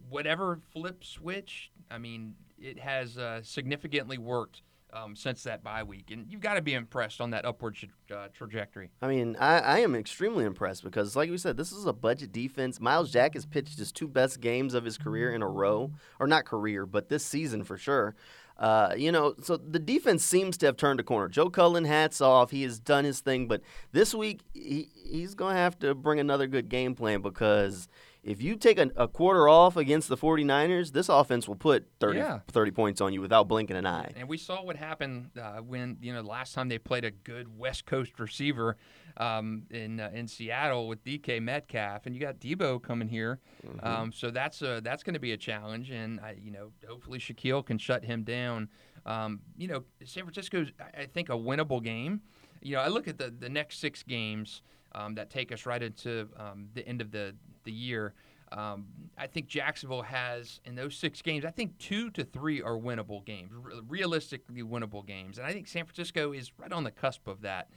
whatever 0.09 0.59
flip 0.71 1.03
switch. 1.03 1.71
I 1.89 1.97
mean, 1.97 2.35
it 2.59 2.77
has 2.77 3.17
uh, 3.17 3.41
significantly 3.41 4.19
worked 4.19 4.61
um, 4.93 5.15
since 5.15 5.43
that 5.43 5.63
bye 5.63 5.83
week, 5.83 6.11
and 6.11 6.25
you've 6.29 6.41
got 6.41 6.53
to 6.53 6.61
be 6.61 6.73
impressed 6.73 7.19
on 7.19 7.31
that 7.31 7.45
upward 7.45 7.75
uh, 8.13 8.27
trajectory. 8.33 8.91
I 9.01 9.07
mean, 9.07 9.35
I, 9.39 9.59
I, 9.59 9.79
am 9.79 9.95
extremely 9.95 10.45
impressed 10.45 10.83
because, 10.83 11.15
like 11.15 11.29
we 11.29 11.37
said, 11.37 11.57
this 11.57 11.71
is 11.71 11.85
a 11.85 11.93
budget 11.93 12.31
defense. 12.31 12.79
Myles 12.79 13.11
Jack 13.11 13.33
has 13.33 13.45
pitched 13.45 13.79
his 13.79 13.91
two 13.91 14.07
best 14.07 14.39
games 14.39 14.73
of 14.73 14.85
his 14.85 14.97
career 14.97 15.33
in 15.33 15.41
a 15.41 15.47
row, 15.47 15.91
or 16.19 16.27
not 16.27 16.45
career, 16.45 16.85
but 16.85 17.09
this 17.09 17.25
season 17.25 17.63
for 17.63 17.77
sure. 17.77 18.15
Uh, 18.57 18.93
you 18.95 19.11
know, 19.11 19.33
so 19.41 19.57
the 19.57 19.79
defense 19.79 20.23
seems 20.23 20.57
to 20.57 20.67
have 20.67 20.77
turned 20.77 20.99
a 20.99 21.03
corner. 21.03 21.27
Joe 21.27 21.49
Cullen, 21.49 21.85
hats 21.85 22.21
off. 22.21 22.51
He 22.51 22.61
has 22.63 22.79
done 22.79 23.03
his 23.03 23.19
thing, 23.19 23.47
but 23.47 23.61
this 23.91 24.13
week 24.13 24.41
he, 24.53 24.89
he's 25.09 25.33
going 25.33 25.55
to 25.55 25.59
have 25.59 25.79
to 25.79 25.95
bring 25.95 26.19
another 26.19 26.45
good 26.45 26.69
game 26.69 26.93
plan 26.93 27.21
because 27.21 27.87
if 28.23 28.41
you 28.41 28.55
take 28.55 28.79
a, 28.79 28.89
a, 28.95 29.07
quarter 29.07 29.49
off 29.49 29.75
against 29.75 30.07
the 30.07 30.15
49ers, 30.15 30.93
this 30.93 31.09
offense 31.09 31.47
will 31.47 31.57
put 31.57 31.87
30, 31.99 32.17
yeah. 32.17 32.39
30 32.47 32.71
points 32.71 33.01
on 33.01 33.11
you 33.13 33.19
without 33.19 33.49
blinking 33.49 33.75
an 33.75 33.85
eye. 33.85 34.11
And 34.15 34.29
we 34.29 34.37
saw 34.37 34.63
what 34.63 34.77
happened 34.77 35.31
uh, 35.39 35.57
when, 35.57 35.97
you 36.01 36.13
know, 36.13 36.21
last 36.21 36.53
time 36.53 36.69
they 36.69 36.77
played 36.77 37.03
a 37.03 37.11
good 37.11 37.57
West 37.57 37.85
Coast 37.85 38.19
receiver 38.19 38.77
um, 39.17 39.63
in 39.69 39.99
uh, 39.99 40.09
in 40.13 40.27
Seattle 40.27 40.87
with 40.87 41.03
DK 41.03 41.41
Metcalf, 41.41 42.05
and 42.05 42.15
you 42.15 42.21
got 42.21 42.39
Deebo 42.39 42.81
coming 42.81 43.07
here. 43.07 43.39
Mm-hmm. 43.67 43.85
Um, 43.85 44.11
so 44.13 44.31
that's 44.31 44.61
a, 44.61 44.79
that's 44.81 45.03
going 45.03 45.13
to 45.15 45.19
be 45.19 45.33
a 45.33 45.37
challenge, 45.37 45.91
and, 45.91 46.19
I, 46.19 46.35
you 46.41 46.51
know, 46.51 46.71
hopefully 46.87 47.19
Shaquill 47.19 47.65
can 47.65 47.77
shut 47.77 48.05
him 48.05 48.23
down. 48.23 48.69
Um, 49.05 49.41
you 49.57 49.67
know, 49.67 49.83
San 50.05 50.23
Francisco's, 50.23 50.71
I 50.97 51.05
think, 51.05 51.29
a 51.29 51.33
winnable 51.33 51.83
game. 51.83 52.21
You 52.61 52.77
know, 52.77 52.81
I 52.81 52.87
look 52.87 53.09
at 53.09 53.17
the, 53.17 53.33
the 53.37 53.49
next 53.49 53.79
six 53.79 54.01
games 54.01 54.61
um, 54.95 55.15
that 55.15 55.29
take 55.29 55.51
us 55.51 55.65
right 55.65 55.83
into 55.83 56.29
um, 56.37 56.69
the 56.73 56.87
end 56.87 57.01
of 57.01 57.11
the 57.11 57.35
the 57.63 57.71
year. 57.71 58.13
Um, 58.51 58.85
I 59.17 59.25
think 59.25 59.47
Jacksonville 59.47 60.03
has 60.03 60.59
in 60.65 60.75
those 60.75 60.95
six 60.95 61.21
games. 61.21 61.43
I 61.43 61.49
think 61.49 61.77
two 61.79 62.11
to 62.11 62.23
three 62.23 62.61
are 62.61 62.77
winnable 62.77 63.25
games, 63.25 63.51
realistically 63.87 64.61
winnable 64.61 65.05
games, 65.05 65.39
and 65.39 65.47
I 65.47 65.53
think 65.53 65.67
San 65.67 65.85
Francisco 65.85 66.33
is 66.33 66.51
right 66.59 66.71
on 66.71 66.83
the 66.83 66.91
cusp 66.91 67.27
of 67.27 67.41
that. 67.41 67.69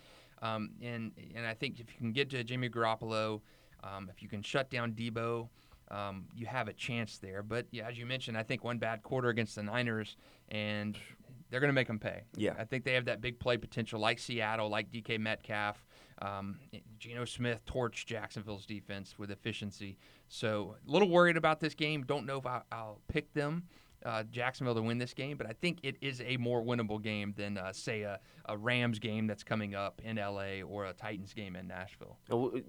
Um, 0.42 0.70
and 0.82 1.12
and 1.34 1.46
I 1.46 1.54
think 1.54 1.80
if 1.80 1.90
you 1.92 1.98
can 1.98 2.12
get 2.12 2.28
to 2.30 2.44
Jimmy 2.44 2.68
Garoppolo, 2.68 3.40
um, 3.82 4.10
if 4.14 4.22
you 4.22 4.28
can 4.28 4.42
shut 4.42 4.70
down 4.70 4.92
Deebo, 4.92 5.48
um, 5.90 6.26
you 6.34 6.44
have 6.46 6.68
a 6.68 6.74
chance 6.74 7.18
there. 7.18 7.42
But 7.42 7.66
yeah, 7.70 7.88
as 7.88 7.98
you 7.98 8.04
mentioned, 8.04 8.36
I 8.36 8.42
think 8.42 8.62
one 8.62 8.78
bad 8.78 9.02
quarter 9.02 9.30
against 9.30 9.54
the 9.54 9.62
Niners, 9.62 10.16
and 10.50 10.98
they're 11.50 11.60
going 11.60 11.70
to 11.70 11.74
make 11.74 11.86
them 11.86 11.98
pay. 11.98 12.24
Yeah, 12.36 12.54
I 12.58 12.64
think 12.64 12.84
they 12.84 12.92
have 12.94 13.06
that 13.06 13.22
big 13.22 13.38
play 13.38 13.56
potential, 13.56 13.98
like 13.98 14.18
Seattle, 14.18 14.68
like 14.68 14.90
DK 14.90 15.18
Metcalf. 15.18 15.85
Um, 16.22 16.58
Geno 16.98 17.24
Smith 17.24 17.62
torched 17.66 18.06
Jacksonville's 18.06 18.66
defense 18.66 19.18
with 19.18 19.30
efficiency. 19.30 19.98
So 20.28 20.76
a 20.86 20.90
little 20.90 21.08
worried 21.08 21.36
about 21.36 21.60
this 21.60 21.74
game. 21.74 22.04
Don't 22.04 22.26
know 22.26 22.38
if 22.38 22.46
I, 22.46 22.62
will 22.72 23.00
pick 23.08 23.32
them. 23.34 23.64
Uh, 24.04 24.22
Jacksonville 24.30 24.74
to 24.74 24.82
win 24.82 24.98
this 24.98 25.14
game, 25.14 25.36
but 25.36 25.48
I 25.48 25.52
think 25.52 25.78
it 25.82 25.96
is 26.00 26.20
a 26.24 26.36
more 26.36 26.62
winnable 26.62 27.02
game 27.02 27.34
than, 27.36 27.58
uh, 27.58 27.72
say, 27.72 28.02
a, 28.02 28.20
a, 28.44 28.56
Rams 28.56 29.00
game 29.00 29.26
that's 29.26 29.42
coming 29.42 29.74
up 29.74 30.00
in 30.04 30.16
LA 30.16 30.60
or 30.64 30.84
a 30.84 30.92
Titans 30.92 31.32
game 31.32 31.56
in 31.56 31.66
Nashville. 31.66 32.16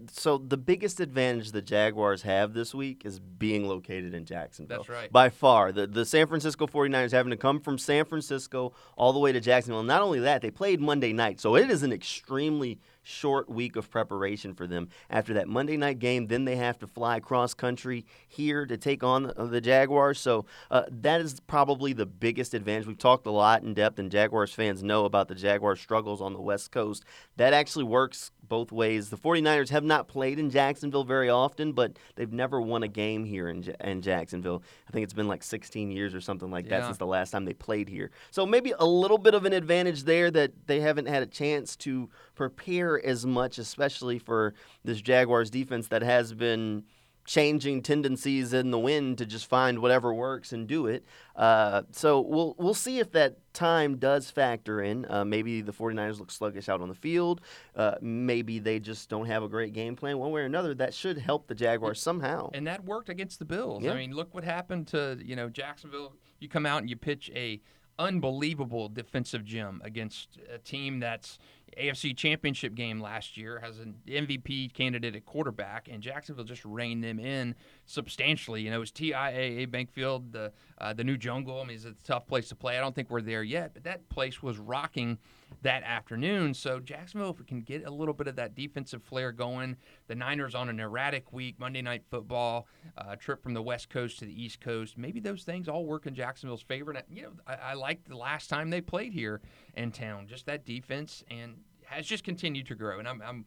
So 0.10 0.40
the 0.40 0.58
biggest 0.58 1.00
advantage 1.00 1.52
the 1.52 1.62
Jaguars 1.62 2.24
have 2.24 2.54
this 2.54 2.74
week 2.74 3.04
is 3.06 3.20
being 3.20 3.68
located 3.68 4.16
in 4.16 4.26
Jacksonville. 4.26 4.78
That's 4.78 4.90
right. 4.90 5.12
By 5.12 5.30
far. 5.30 5.72
The, 5.72 5.86
the 5.86 6.06
San 6.06 6.26
Francisco 6.26 6.66
49ers 6.66 7.12
having 7.12 7.30
to 7.30 7.38
come 7.38 7.60
from 7.60 7.78
San 7.78 8.06
Francisco 8.06 8.74
all 8.96 9.14
the 9.14 9.20
way 9.20 9.32
to 9.32 9.40
Jacksonville. 9.40 9.84
Not 9.84 10.02
only 10.02 10.22
that, 10.22 10.42
they 10.42 10.50
played 10.50 10.82
Monday 10.82 11.14
night, 11.14 11.40
so 11.40 11.56
it 11.56 11.70
is 11.70 11.84
an 11.84 11.92
extremely– 11.92 12.80
short 13.08 13.50
week 13.50 13.76
of 13.76 13.90
preparation 13.90 14.54
for 14.54 14.68
them. 14.68 14.90
After 15.10 15.34
that 15.36 15.48
Monday 15.48 15.78
night 15.78 16.00
game, 16.00 16.28
then 16.28 16.46
they 16.46 16.58
have 16.58 16.78
to 16.80 16.88
fly 16.88 17.20
cross 17.20 17.54
country 17.54 18.06
here 18.28 18.66
to 18.66 18.78
take 18.78 19.04
on 19.04 19.24
the, 19.24 19.34
the 19.46 19.62
Jaguars. 19.62 20.20
So 20.20 20.46
uh, 20.70 20.84
that 20.90 21.22
is 21.22 21.40
probably 21.40 21.94
the 21.94 22.06
biggest 22.06 22.54
advantage. 22.54 22.88
We've 22.88 22.98
talked 22.98 23.26
a 23.26 23.32
lot 23.32 23.64
in 23.64 23.74
depth, 23.74 23.98
and 23.98 24.12
Jaguars 24.12 24.54
fans 24.54 24.84
know 24.84 25.06
about 25.06 25.30
the 25.30 25.36
Jaguars' 25.36 25.80
struggles 25.80 26.22
on 26.22 26.34
the 26.34 26.42
West 26.42 26.72
Coast. 26.72 27.06
That 27.38 27.54
actually 27.54 27.86
works 27.86 28.32
both 28.48 28.72
ways. 28.72 29.10
The 29.10 29.18
49ers 29.18 29.70
have 29.70 29.84
not 29.84 30.08
played 30.08 30.40
in 30.40 30.50
Jacksonville 30.50 31.04
very 31.04 31.30
often, 31.30 31.74
but 31.74 31.98
they've 32.16 32.32
never 32.32 32.62
won 32.62 32.84
a 32.84 32.88
game 32.88 33.26
here 33.26 33.50
in, 33.50 33.64
in 33.82 34.02
Jacksonville. 34.02 34.64
I 34.88 34.92
think 34.92 35.04
it's 35.04 35.14
been 35.14 35.28
like 35.28 35.44
16 35.44 35.92
years 35.92 36.14
or 36.14 36.22
something 36.22 36.52
like 36.52 36.70
that 36.70 36.86
since 36.86 36.98
the 36.98 37.06
last 37.06 37.32
time 37.32 37.46
they 37.46 37.54
played 37.54 37.90
here. 37.90 38.12
So 38.32 38.46
maybe 38.46 38.74
a 38.78 38.86
little 38.86 39.18
bit 39.18 39.34
of 39.34 39.46
an 39.46 39.54
advantage 39.54 40.04
there 40.04 40.32
that 40.32 40.68
they 40.68 40.80
haven't 40.80 41.08
had 41.08 41.24
a 41.24 41.28
chance 41.28 41.76
to 41.78 42.10
prepare 42.36 43.04
as 43.06 43.26
much, 43.26 43.58
especially 43.58 44.20
for 44.20 44.54
this 44.84 45.02
Jaguars 45.02 45.50
defense 45.50 45.88
that 45.90 46.02
has 46.02 46.34
been 46.34 46.84
changing 47.28 47.84
tendencies 47.84 48.54
in 48.54 48.72
the 48.72 48.80
wind 48.80 49.18
to 49.18 49.26
just 49.26 49.46
find 49.48 49.80
whatever 49.80 50.14
works 50.14 50.54
and 50.54 50.66
do 50.66 50.88
it. 50.88 51.06
Uh, 51.36 51.84
so 51.92 52.22
we'll 52.22 52.56
we'll 52.58 52.74
see 52.74 53.00
if 53.00 53.12
that 53.12 53.38
time 53.54 53.98
does 53.98 54.32
factor 54.32 54.82
in. 54.82 55.06
Uh, 55.10 55.26
maybe 55.26 55.62
the 55.62 55.74
49ers 55.74 56.20
look 56.20 56.32
sluggish 56.32 56.70
out 56.70 56.82
on 56.82 56.88
the 56.88 56.96
field. 56.96 57.42
Uh, 57.76 57.96
maybe 58.02 58.60
they 58.60 58.80
just 58.80 59.10
don't 59.10 59.28
have 59.28 59.44
a 59.44 59.50
great 59.50 59.74
game 59.74 59.96
plan 59.96 60.18
one 60.18 60.32
way 60.32 60.42
or 60.42 60.46
another. 60.46 60.74
That 60.74 60.94
should 60.94 61.18
help 61.18 61.48
the 61.48 61.56
Jaguars 61.56 62.02
somehow. 62.02 62.50
And 62.54 62.66
that 62.66 62.86
worked 62.86 63.10
against 63.10 63.40
the 63.40 63.46
Bills. 63.46 63.84
Yeah. 63.84 63.92
I 63.92 63.96
mean, 63.96 64.14
look 64.14 64.34
what 64.34 64.46
happened 64.46 64.88
to, 64.88 65.20
you 65.24 65.36
know, 65.36 65.50
Jacksonville. 65.50 66.14
You 66.40 66.48
come 66.48 66.66
out 66.66 66.82
and 66.82 66.90
you 66.90 66.96
pitch 66.96 67.30
a 67.36 67.62
unbelievable 68.00 68.90
defensive 68.90 69.44
gem 69.44 69.82
against 69.84 70.38
a 70.54 70.60
team 70.60 71.00
that's 71.00 71.40
AFC 71.80 72.16
Championship 72.16 72.76
game 72.76 73.00
last 73.00 73.38
year 73.38 73.60
has 73.60 73.80
an 73.80 73.96
MVP 74.08 74.74
candidate 74.74 75.16
at 75.16 75.26
quarterback, 75.26 75.88
and 75.92 76.02
Jacksonville 76.02 76.44
just 76.44 76.66
reined 76.66 77.04
them 77.04 77.20
in 77.20 77.56
substantially. 77.86 78.62
You 78.62 78.70
know, 78.70 78.78
it 78.78 78.80
was 78.80 78.92
TIAA 78.92 79.70
Bankfield, 79.70 80.32
the 80.32 80.52
uh, 80.80 80.94
the 80.94 81.04
new 81.04 81.18
jungle. 81.18 81.62
I 81.62 81.66
mean, 81.66 81.76
it's 81.76 81.86
a 81.86 81.96
tough 82.04 82.28
place 82.28 82.50
to 82.50 82.56
play. 82.56 82.78
I 82.78 82.82
don't 82.82 82.96
think 82.96 83.10
we're 83.10 83.22
there 83.22 83.44
yet, 83.44 83.74
but 83.74 83.84
that 83.84 84.10
place 84.10 84.42
was 84.42 84.58
rocking 84.58 85.18
that 85.62 85.84
afternoon. 85.84 86.54
So 86.54 86.80
Jacksonville, 86.80 87.32
if 87.32 87.40
we 87.40 87.46
can 87.46 87.62
get 87.62 87.86
a 87.86 87.90
little 87.90 88.14
bit 88.14 88.28
of 88.28 88.36
that 88.36 88.56
defensive 88.56 89.04
flair 89.04 89.32
going, 89.32 89.78
the 90.08 90.16
Niners 90.16 90.56
on 90.56 90.70
an 90.70 90.80
erratic 90.80 91.34
week, 91.34 91.60
Monday 91.60 91.82
Night 91.82 92.04
Football, 92.10 92.68
uh, 92.98 93.16
trip 93.16 93.42
from 93.42 93.54
the 93.54 93.62
West 93.62 93.90
Coast 93.90 94.20
to 94.20 94.26
the 94.26 94.44
East 94.44 94.62
Coast, 94.62 94.98
maybe 94.98 95.20
those 95.20 95.44
things 95.44 95.68
all 95.68 95.86
work 95.86 96.06
in 96.06 96.16
Jacksonville's 96.16 96.62
favor. 96.62 96.92
And 96.92 97.04
you 97.10 97.24
know, 97.24 97.32
I, 97.48 97.74
I 97.74 97.98
the 98.08 98.18
last 98.18 98.50
time 98.50 98.70
they 98.70 98.82
played 98.82 99.14
here 99.14 99.42
in 99.76 99.92
town, 99.92 100.28
just 100.28 100.46
that 100.46 100.66
defense 100.66 101.24
and 101.30 101.56
has 101.86 102.06
just 102.06 102.24
continued 102.24 102.68
to 102.68 102.76
grow. 102.76 103.00
And 103.00 103.08
I'm, 103.08 103.22
I'm 103.22 103.46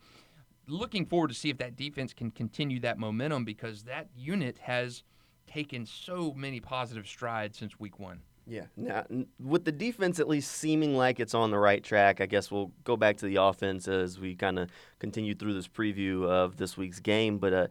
looking 0.67 1.07
forward 1.07 1.29
to 1.29 1.35
see 1.35 1.51
if 1.51 1.59
that 1.59 1.77
defense 1.77 2.13
can 2.13 2.31
continue 2.31 2.81
that 2.81 2.99
momentum 2.99 3.45
because 3.45 3.85
that 3.85 4.09
unit 4.17 4.59
has 4.59 5.03
taken 5.47 5.85
so 5.85 6.33
many 6.33 6.61
positive 6.61 7.07
strides 7.07 7.59
since 7.59 7.79
week 7.79 7.99
one. 7.99 8.21
Yeah. 8.47 8.65
Now, 8.77 9.05
with 9.39 9.65
the 9.65 9.73
defense 9.73 10.19
at 10.19 10.29
least 10.29 10.51
seeming 10.53 10.97
like 10.97 11.21
it's 11.21 11.35
on 11.35 11.51
the 11.51 11.59
right 11.59 11.83
track, 11.83 12.21
I 12.21 12.27
guess 12.27 12.51
we'll 12.51 12.73
go 12.85 12.97
back 12.97 13.17
to 13.19 13.27
the 13.27 13.37
offense 13.37 13.87
as 13.87 14.19
we 14.19 14.35
kind 14.35 14.59
of 14.59 14.71
continue 14.99 15.35
through 15.35 15.55
this 15.55 15.69
preview 15.69 16.27
of 16.27 16.57
this 16.57 16.77
week's 16.77 17.01
game. 17.01 17.39
But 17.39 17.53
uh, 17.53 17.67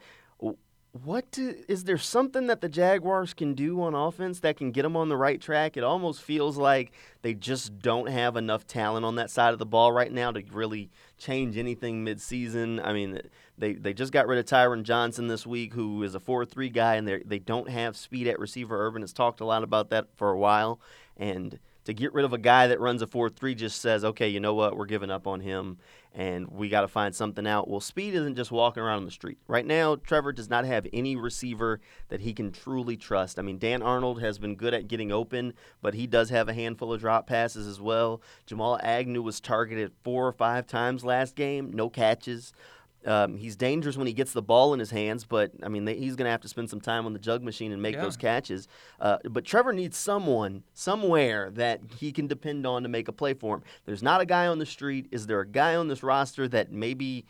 what 0.91 1.29
do, 1.31 1.55
is 1.67 1.83
there 1.83 1.99
something 1.99 2.47
that 2.47 2.61
the 2.61 2.69
Jaguars 2.69 3.35
can 3.35 3.53
do 3.53 3.81
on 3.83 3.93
offense 3.93 4.39
that 4.39 4.57
can 4.57 4.71
get 4.71 4.81
them 4.81 4.97
on 4.97 5.09
the 5.09 5.17
right 5.17 5.39
track? 5.39 5.77
It 5.77 5.83
almost 5.83 6.21
feels 6.21 6.57
like 6.57 6.91
they 7.21 7.35
just 7.35 7.77
don't 7.79 8.09
have 8.09 8.35
enough 8.35 8.65
talent 8.65 9.05
on 9.05 9.15
that 9.15 9.29
side 9.29 9.53
of 9.53 9.59
the 9.59 9.67
ball 9.67 9.91
right 9.91 10.11
now 10.11 10.31
to 10.31 10.43
really 10.51 10.89
change 11.17 11.57
anything 11.57 12.03
midseason. 12.03 12.83
I 12.83 12.93
mean, 12.93 13.21
they, 13.57 13.73
they 13.73 13.93
just 13.93 14.11
got 14.11 14.27
rid 14.27 14.39
of 14.39 14.45
Tyron 14.45 14.81
Johnson 14.81 15.27
this 15.27 15.45
week, 15.45 15.73
who 15.73 16.01
is 16.01 16.15
a 16.15 16.19
4 16.19 16.45
3 16.45 16.69
guy, 16.69 16.95
and 16.95 17.07
they 17.07 17.39
don't 17.39 17.69
have 17.69 17.95
speed 17.95 18.27
at 18.27 18.39
receiver. 18.39 18.83
Urban 18.87 19.03
has 19.03 19.13
talked 19.13 19.41
a 19.41 19.45
lot 19.45 19.63
about 19.63 19.91
that 19.91 20.07
for 20.15 20.31
a 20.31 20.37
while. 20.37 20.79
And 21.15 21.59
to 21.89 21.93
get 21.95 22.13
rid 22.13 22.23
of 22.23 22.33
a 22.33 22.37
guy 22.37 22.67
that 22.67 22.79
runs 22.79 23.01
a 23.01 23.07
4 23.07 23.29
3 23.29 23.55
just 23.55 23.81
says, 23.81 24.05
okay, 24.05 24.29
you 24.29 24.39
know 24.39 24.53
what, 24.53 24.77
we're 24.77 24.85
giving 24.85 25.09
up 25.09 25.25
on 25.25 25.39
him 25.39 25.79
and 26.13 26.47
we 26.47 26.69
got 26.69 26.81
to 26.81 26.87
find 26.87 27.15
something 27.15 27.47
out. 27.47 27.67
Well, 27.67 27.79
speed 27.79 28.13
isn't 28.13 28.35
just 28.35 28.51
walking 28.51 28.83
around 28.83 28.97
on 28.97 29.05
the 29.05 29.11
street. 29.11 29.39
Right 29.47 29.65
now, 29.65 29.95
Trevor 29.95 30.31
does 30.31 30.51
not 30.51 30.65
have 30.65 30.85
any 30.93 31.15
receiver 31.15 31.79
that 32.09 32.21
he 32.21 32.31
can 32.31 32.51
truly 32.51 32.95
trust. 32.95 33.39
I 33.39 33.41
mean, 33.41 33.57
Dan 33.57 33.81
Arnold 33.81 34.21
has 34.21 34.37
been 34.37 34.55
good 34.55 34.75
at 34.75 34.87
getting 34.87 35.11
open, 35.11 35.53
but 35.81 35.95
he 35.95 36.05
does 36.05 36.29
have 36.29 36.47
a 36.47 36.53
handful 36.53 36.93
of 36.93 37.01
drop 37.01 37.25
passes 37.25 37.65
as 37.65 37.81
well. 37.81 38.21
Jamal 38.45 38.79
Agnew 38.83 39.23
was 39.23 39.39
targeted 39.39 39.91
four 40.03 40.27
or 40.27 40.33
five 40.33 40.67
times 40.67 41.03
last 41.03 41.35
game, 41.35 41.71
no 41.73 41.89
catches. 41.89 42.53
Um, 43.05 43.37
he's 43.37 43.55
dangerous 43.55 43.95
when 43.95 44.07
he 44.07 44.13
gets 44.13 44.33
the 44.33 44.41
ball 44.41 44.73
in 44.73 44.79
his 44.79 44.91
hands, 44.91 45.23
but 45.23 45.51
I 45.63 45.69
mean, 45.69 45.85
they, 45.85 45.95
he's 45.95 46.15
going 46.15 46.25
to 46.25 46.31
have 46.31 46.41
to 46.41 46.49
spend 46.49 46.69
some 46.69 46.81
time 46.81 47.05
on 47.05 47.13
the 47.13 47.19
jug 47.19 47.43
machine 47.43 47.71
and 47.71 47.81
make 47.81 47.95
yeah. 47.95 48.01
those 48.01 48.17
catches. 48.17 48.67
Uh, 48.99 49.17
but 49.29 49.45
Trevor 49.45 49.73
needs 49.73 49.97
someone, 49.97 50.63
somewhere 50.73 51.49
that 51.51 51.79
he 51.97 52.11
can 52.11 52.27
depend 52.27 52.65
on 52.65 52.83
to 52.83 52.89
make 52.89 53.07
a 53.07 53.13
play 53.13 53.33
for 53.33 53.55
him. 53.55 53.63
There's 53.85 54.03
not 54.03 54.21
a 54.21 54.25
guy 54.25 54.47
on 54.47 54.59
the 54.59 54.65
street. 54.65 55.07
Is 55.11 55.27
there 55.27 55.39
a 55.39 55.47
guy 55.47 55.75
on 55.75 55.87
this 55.87 56.03
roster 56.03 56.47
that 56.49 56.71
maybe 56.71 57.25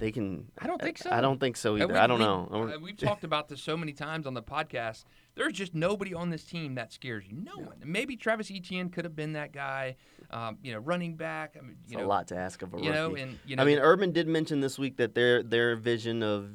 they 0.00 0.10
can? 0.10 0.46
I 0.58 0.66
don't 0.66 0.80
think 0.80 0.98
so. 0.98 1.10
I 1.10 1.20
don't 1.20 1.38
think 1.38 1.56
so 1.56 1.76
either. 1.76 1.88
We, 1.88 1.94
I 1.94 2.06
don't 2.06 2.18
we, 2.18 2.24
know. 2.24 2.72
Uh, 2.74 2.78
we've 2.80 2.96
talked 2.96 3.22
about 3.22 3.48
this 3.48 3.62
so 3.62 3.76
many 3.76 3.92
times 3.92 4.26
on 4.26 4.34
the 4.34 4.42
podcast. 4.42 5.04
There's 5.36 5.52
just 5.52 5.74
nobody 5.74 6.12
on 6.12 6.30
this 6.30 6.44
team 6.44 6.74
that 6.74 6.92
scares 6.92 7.24
you. 7.28 7.36
No 7.36 7.52
yeah. 7.58 7.66
one. 7.66 7.76
Maybe 7.84 8.16
Travis 8.16 8.50
Etienne 8.50 8.88
could 8.88 9.04
have 9.04 9.14
been 9.14 9.34
that 9.34 9.52
guy. 9.52 9.96
Um, 10.30 10.58
you 10.62 10.72
know, 10.72 10.78
running 10.80 11.16
back. 11.16 11.56
I 11.56 11.62
mean, 11.62 11.70
you 11.70 11.76
it's 11.84 11.96
know, 11.96 12.04
a 12.04 12.08
lot 12.08 12.28
to 12.28 12.36
ask 12.36 12.62
of 12.62 12.74
a 12.74 12.78
you 12.78 12.84
rookie. 12.84 12.94
know, 12.94 13.14
and 13.14 13.38
you 13.46 13.56
know, 13.56 13.62
I 13.62 13.66
mean, 13.66 13.78
Urban 13.78 14.12
did 14.12 14.26
mention 14.26 14.60
this 14.60 14.78
week 14.78 14.96
that 14.96 15.14
their 15.14 15.42
their 15.42 15.76
vision 15.76 16.22
of 16.22 16.50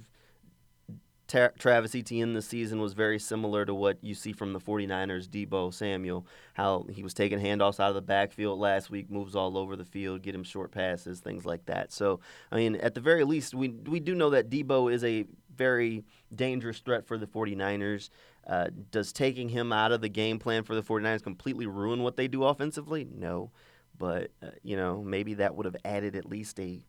Tra- 1.27 1.51
Travis 1.57 1.95
Etienne 1.95 2.33
this 2.33 2.47
season 2.47 2.79
was 2.79 2.93
very 2.93 3.17
similar 3.17 3.65
to 3.65 3.73
what 3.73 3.97
you 4.01 4.13
see 4.13 4.31
from 4.31 4.53
the 4.53 4.59
49ers, 4.59 5.27
Deebo 5.27 5.73
Samuel, 5.73 6.25
how 6.53 6.85
he 6.89 7.03
was 7.03 7.13
taking 7.13 7.39
handoffs 7.39 7.79
out 7.79 7.89
of 7.89 7.95
the 7.95 8.01
backfield 8.01 8.59
last 8.59 8.89
week, 8.89 9.09
moves 9.09 9.35
all 9.35 9.57
over 9.57 9.75
the 9.75 9.85
field, 9.85 10.21
get 10.21 10.35
him 10.35 10.43
short 10.43 10.71
passes, 10.71 11.19
things 11.19 11.45
like 11.45 11.65
that. 11.65 11.91
So, 11.91 12.19
I 12.51 12.57
mean, 12.57 12.75
at 12.75 12.93
the 12.93 13.01
very 13.01 13.23
least, 13.23 13.55
we, 13.55 13.69
we 13.69 13.99
do 13.99 14.13
know 14.13 14.29
that 14.31 14.49
Deebo 14.49 14.91
is 14.93 15.03
a 15.03 15.25
very 15.55 16.03
dangerous 16.33 16.79
threat 16.79 17.07
for 17.07 17.17
the 17.17 17.27
49ers. 17.27 18.09
Uh, 18.45 18.67
does 18.91 19.11
taking 19.11 19.49
him 19.49 19.73
out 19.73 19.91
of 19.91 20.01
the 20.01 20.09
game 20.09 20.37
plan 20.37 20.63
for 20.63 20.75
the 20.75 20.83
49ers 20.83 21.23
completely 21.23 21.65
ruin 21.65 22.03
what 22.03 22.17
they 22.17 22.27
do 22.27 22.43
offensively? 22.43 23.07
No. 23.11 23.51
But, 23.97 24.31
uh, 24.43 24.47
you 24.61 24.75
know, 24.75 25.01
maybe 25.01 25.35
that 25.35 25.55
would 25.55 25.65
have 25.65 25.77
added 25.85 26.15
at 26.15 26.25
least 26.25 26.59
a 26.59 26.85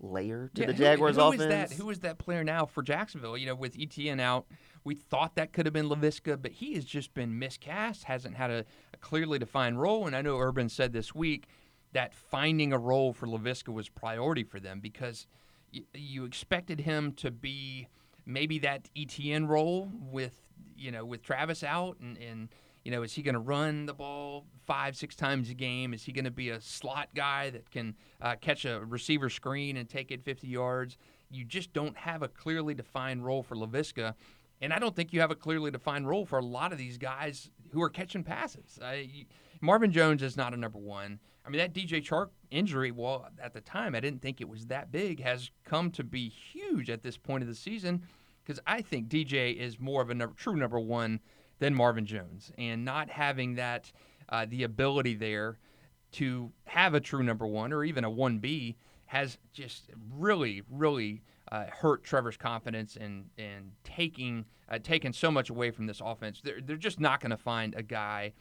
layer 0.00 0.50
to 0.54 0.60
Yeah, 0.62 0.66
the 0.68 0.72
who- 0.72 0.78
Jaguars 0.78 1.16
who 1.16 1.32
is 1.32 1.40
offense. 1.40 1.70
that? 1.70 1.76
Who 1.76 1.90
is 1.90 2.00
that 2.00 2.18
player 2.18 2.42
now 2.44 2.66
for 2.66 2.82
Jacksonville? 2.82 3.36
You 3.36 3.46
know, 3.46 3.54
with 3.54 3.76
Etienne 3.78 4.20
out, 4.20 4.46
we 4.84 4.94
thought 4.94 5.34
that 5.36 5.52
could 5.52 5.66
have 5.66 5.72
been 5.72 5.88
Laviska, 5.88 6.40
but 6.40 6.52
he 6.52 6.74
has 6.74 6.84
just 6.84 7.12
been 7.14 7.38
miscast, 7.38 8.04
hasn't 8.04 8.36
had 8.36 8.50
a, 8.50 8.64
a 8.94 8.96
clearly 8.98 9.38
defined 9.38 9.80
role. 9.80 10.06
And 10.06 10.16
I 10.16 10.22
know 10.22 10.38
Urban 10.38 10.68
said 10.68 10.92
this 10.92 11.14
week 11.14 11.46
that 11.92 12.14
finding 12.14 12.72
a 12.72 12.78
role 12.78 13.12
for 13.12 13.26
Laviska 13.26 13.68
was 13.72 13.88
priority 13.88 14.42
for 14.44 14.58
them 14.60 14.80
because 14.80 15.26
y- 15.74 15.82
you 15.92 16.24
expected 16.24 16.80
him 16.80 17.12
to 17.14 17.30
be 17.30 17.88
maybe 18.24 18.58
that 18.60 18.88
Etienne 18.96 19.46
role 19.46 19.90
with 20.00 20.40
you 20.76 20.90
know 20.90 21.04
with 21.04 21.22
Travis 21.22 21.62
out 21.64 21.98
and 22.00 22.16
and 22.16 22.48
you 22.84 22.90
know 22.90 23.02
is 23.02 23.12
he 23.12 23.22
going 23.22 23.34
to 23.34 23.40
run 23.40 23.86
the 23.86 23.94
ball 23.94 24.46
five 24.66 24.96
six 24.96 25.14
times 25.14 25.50
a 25.50 25.54
game? 25.54 25.92
Is 25.92 26.04
he 26.04 26.12
going 26.12 26.24
to 26.24 26.30
be 26.30 26.50
a 26.50 26.60
slot 26.60 27.08
guy 27.14 27.50
that 27.50 27.70
can 27.70 27.94
uh, 28.20 28.36
catch 28.40 28.64
a 28.64 28.80
receiver 28.80 29.28
screen 29.28 29.76
and 29.76 29.88
take 29.88 30.10
it 30.10 30.22
50 30.22 30.46
yards? 30.46 30.96
You 31.30 31.44
just 31.44 31.72
don't 31.72 31.96
have 31.96 32.22
a 32.22 32.28
clearly 32.28 32.74
defined 32.74 33.24
role 33.24 33.42
for 33.42 33.54
Laviska. 33.54 34.14
And 34.60 34.72
I 34.72 34.78
don't 34.78 34.94
think 34.94 35.12
you 35.12 35.20
have 35.20 35.30
a 35.30 35.36
clearly 35.36 35.70
defined 35.70 36.08
role 36.08 36.26
for 36.26 36.38
a 36.38 36.44
lot 36.44 36.72
of 36.72 36.78
these 36.78 36.98
guys 36.98 37.50
who 37.72 37.80
are 37.82 37.88
catching 37.88 38.22
passes. 38.22 38.78
I, 38.82 39.26
Marvin 39.60 39.92
Jones 39.92 40.22
is 40.22 40.36
not 40.36 40.52
a 40.52 40.56
number 40.56 40.78
one. 40.78 41.18
I 41.46 41.48
mean, 41.48 41.58
that 41.58 41.72
DJ 41.72 42.04
Chark 42.04 42.28
injury, 42.50 42.90
well, 42.90 43.28
at 43.42 43.54
the 43.54 43.60
time, 43.60 43.94
I 43.94 44.00
didn't 44.00 44.20
think 44.20 44.40
it 44.40 44.48
was 44.48 44.66
that 44.66 44.92
big, 44.92 45.20
has 45.22 45.50
come 45.64 45.90
to 45.92 46.04
be 46.04 46.28
huge 46.28 46.90
at 46.90 47.02
this 47.02 47.16
point 47.16 47.42
of 47.42 47.48
the 47.48 47.54
season 47.54 48.02
because 48.44 48.60
I 48.66 48.82
think 48.82 49.08
DJ 49.08 49.56
is 49.56 49.80
more 49.80 50.02
of 50.02 50.10
a 50.10 50.14
number, 50.14 50.34
true 50.34 50.56
number 50.56 50.78
one 50.78 51.20
than 51.60 51.74
Marvin 51.74 52.04
Jones. 52.04 52.50
And 52.58 52.84
not 52.84 53.08
having 53.08 53.54
that, 53.54 53.92
uh, 54.28 54.46
the 54.48 54.64
ability 54.64 55.14
there 55.14 55.58
to 56.12 56.50
have 56.64 56.94
a 56.94 57.00
true 57.00 57.22
number 57.22 57.46
one 57.46 57.72
or 57.72 57.84
even 57.84 58.04
a 58.04 58.10
1B 58.10 58.74
has 59.06 59.38
just 59.52 59.90
really, 60.12 60.62
really 60.68 61.22
uh, 61.52 61.66
hurt 61.66 62.04
Trevor's 62.04 62.36
confidence 62.36 62.96
and 62.96 63.26
and 63.36 63.72
taking 63.82 64.44
uh, 64.68 64.78
taken 64.78 65.12
so 65.12 65.30
much 65.30 65.50
away 65.50 65.70
from 65.70 65.86
this 65.86 66.00
offense. 66.04 66.40
They're 66.42 66.60
they're 66.60 66.76
just 66.76 67.00
not 67.00 67.20
going 67.20 67.30
to 67.30 67.36
find 67.36 67.74
a 67.74 67.82
guy 67.82 68.32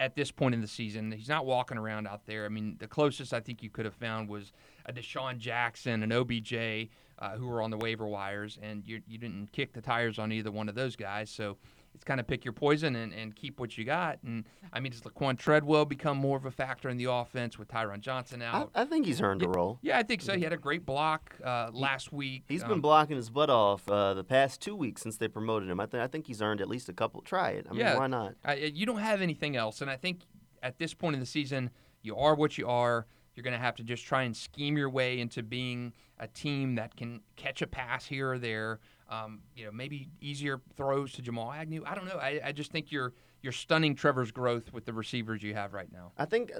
at 0.00 0.14
this 0.14 0.30
point 0.30 0.54
in 0.54 0.60
the 0.60 0.66
season. 0.66 1.12
He's 1.12 1.28
not 1.28 1.44
walking 1.44 1.76
around 1.76 2.06
out 2.06 2.24
there. 2.24 2.46
I 2.46 2.48
mean, 2.48 2.76
the 2.78 2.86
closest 2.86 3.34
I 3.34 3.40
think 3.40 3.62
you 3.62 3.68
could 3.68 3.84
have 3.84 3.94
found 3.94 4.28
was 4.28 4.52
a 4.86 4.92
DeSean 4.92 5.38
Jackson, 5.38 6.02
an 6.02 6.12
OBJ, 6.12 6.88
uh, 7.18 7.36
who 7.36 7.46
were 7.46 7.60
on 7.60 7.70
the 7.70 7.76
waiver 7.76 8.06
wires, 8.06 8.58
and 8.62 8.86
you 8.86 9.02
you 9.06 9.18
didn't 9.18 9.52
kick 9.52 9.72
the 9.72 9.80
tires 9.80 10.18
on 10.18 10.32
either 10.32 10.50
one 10.50 10.68
of 10.68 10.74
those 10.74 10.96
guys. 10.96 11.30
So 11.30 11.56
it's 11.96 12.04
kind 12.04 12.20
of 12.20 12.26
pick 12.26 12.44
your 12.44 12.52
poison 12.52 12.94
and, 12.94 13.10
and 13.14 13.34
keep 13.34 13.58
what 13.58 13.78
you 13.78 13.84
got. 13.84 14.18
And 14.22 14.44
I 14.70 14.80
mean, 14.80 14.92
does 14.92 15.00
Laquan 15.00 15.38
Treadwell 15.38 15.86
become 15.86 16.18
more 16.18 16.36
of 16.36 16.44
a 16.44 16.50
factor 16.50 16.90
in 16.90 16.98
the 16.98 17.06
offense 17.10 17.58
with 17.58 17.68
Tyron 17.68 18.00
Johnson 18.00 18.42
I, 18.42 18.46
out? 18.46 18.70
I 18.74 18.84
think 18.84 19.06
he's 19.06 19.22
earned 19.22 19.42
a 19.42 19.48
role. 19.48 19.78
yeah, 19.80 19.96
I 19.98 20.02
think 20.02 20.20
so. 20.20 20.36
He 20.36 20.42
had 20.42 20.52
a 20.52 20.58
great 20.58 20.84
block 20.84 21.34
uh, 21.42 21.70
last 21.72 22.12
week. 22.12 22.44
He's 22.48 22.62
Um, 22.62 22.68
been 22.68 22.80
blocking 22.82 23.16
his 23.16 23.30
butt 23.30 23.48
off 23.48 23.88
uh, 23.88 24.12
the 24.12 24.24
past 24.24 24.60
two 24.60 24.76
weeks 24.76 25.00
since 25.02 25.16
they 25.16 25.26
promoted 25.26 25.70
him. 25.70 25.80
I, 25.80 25.86
th- 25.86 26.02
I 26.02 26.06
think 26.06 26.26
he's 26.26 26.42
earned 26.42 26.60
at 26.60 26.68
least 26.68 26.90
a 26.90 26.92
couple. 26.92 27.22
Try 27.22 27.52
it. 27.52 27.66
I 27.66 27.72
mean, 27.72 27.80
Yeah. 27.80 27.96
why 27.96 28.06
not? 28.08 28.34
I, 28.44 28.54
you 28.56 28.84
don't 28.84 28.98
have 29.00 29.22
anything 29.22 29.56
else, 29.56 29.80
and 29.80 29.90
I 29.90 29.96
think 29.96 30.20
at 30.62 30.78
this 30.78 30.92
point 30.92 31.14
in 31.14 31.20
the 31.20 31.26
season, 31.26 31.70
you 32.02 32.14
are 32.16 32.34
what 32.34 32.58
you 32.58 32.68
are. 32.68 33.06
You're 33.34 33.42
going 33.44 33.52
to 33.54 33.58
have 33.60 33.76
to 33.76 33.82
just 33.82 34.04
try 34.04 34.22
and 34.24 34.36
scheme 34.36 34.76
your 34.76 34.90
way 34.90 35.18
into 35.18 35.42
being 35.42 35.92
a 36.18 36.26
team 36.28 36.74
that 36.76 36.94
can 36.96 37.20
catch 37.36 37.60
a 37.62 37.66
pass 37.66 38.04
here 38.06 38.32
or 38.32 38.38
there. 38.38 38.80
Um, 39.08 39.40
you 39.54 39.64
know, 39.64 39.72
maybe 39.72 40.08
easier 40.20 40.60
throws 40.76 41.12
to 41.12 41.22
Jamal 41.22 41.52
Agnew. 41.52 41.84
I 41.86 41.94
don't 41.94 42.06
know. 42.06 42.18
I, 42.18 42.40
I 42.44 42.52
just 42.52 42.72
think 42.72 42.90
you're 42.90 43.12
you're 43.42 43.52
stunning 43.52 43.94
Trevor's 43.94 44.32
growth 44.32 44.72
with 44.72 44.84
the 44.84 44.92
receivers 44.92 45.42
you 45.42 45.54
have 45.54 45.72
right 45.72 45.90
now. 45.92 46.12
I 46.18 46.24
think 46.24 46.50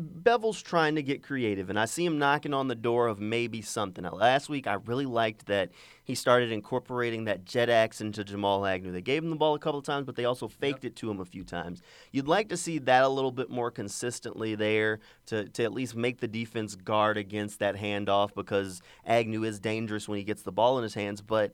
Bevell's 0.00 0.62
trying 0.62 0.94
to 0.94 1.02
get 1.02 1.24
creative, 1.24 1.70
and 1.70 1.78
I 1.78 1.84
see 1.86 2.04
him 2.04 2.18
knocking 2.18 2.54
on 2.54 2.68
the 2.68 2.76
door 2.76 3.08
of 3.08 3.18
maybe 3.18 3.60
something. 3.62 4.04
Now, 4.04 4.14
last 4.14 4.48
week, 4.48 4.68
I 4.68 4.74
really 4.74 5.06
liked 5.06 5.46
that 5.46 5.70
he 6.04 6.14
started 6.14 6.52
incorporating 6.52 7.24
that 7.24 7.44
jet 7.44 7.68
axe 7.68 8.00
into 8.00 8.22
Jamal 8.22 8.64
Agnew. 8.64 8.92
They 8.92 9.02
gave 9.02 9.24
him 9.24 9.30
the 9.30 9.36
ball 9.36 9.54
a 9.56 9.58
couple 9.58 9.80
of 9.80 9.84
times, 9.84 10.06
but 10.06 10.14
they 10.14 10.24
also 10.24 10.46
faked 10.46 10.84
it 10.84 10.94
to 10.96 11.10
him 11.10 11.18
a 11.18 11.24
few 11.24 11.42
times. 11.42 11.82
You'd 12.12 12.28
like 12.28 12.48
to 12.50 12.56
see 12.56 12.78
that 12.78 13.02
a 13.02 13.08
little 13.08 13.32
bit 13.32 13.50
more 13.50 13.72
consistently 13.72 14.54
there 14.54 15.00
to, 15.26 15.48
to 15.48 15.64
at 15.64 15.72
least 15.72 15.96
make 15.96 16.20
the 16.20 16.28
defense 16.28 16.76
guard 16.76 17.16
against 17.16 17.58
that 17.58 17.74
handoff 17.74 18.32
because 18.36 18.80
Agnew 19.04 19.42
is 19.42 19.58
dangerous 19.58 20.06
when 20.06 20.18
he 20.18 20.24
gets 20.24 20.42
the 20.42 20.52
ball 20.52 20.78
in 20.78 20.84
his 20.84 20.94
hands, 20.94 21.20
but 21.20 21.52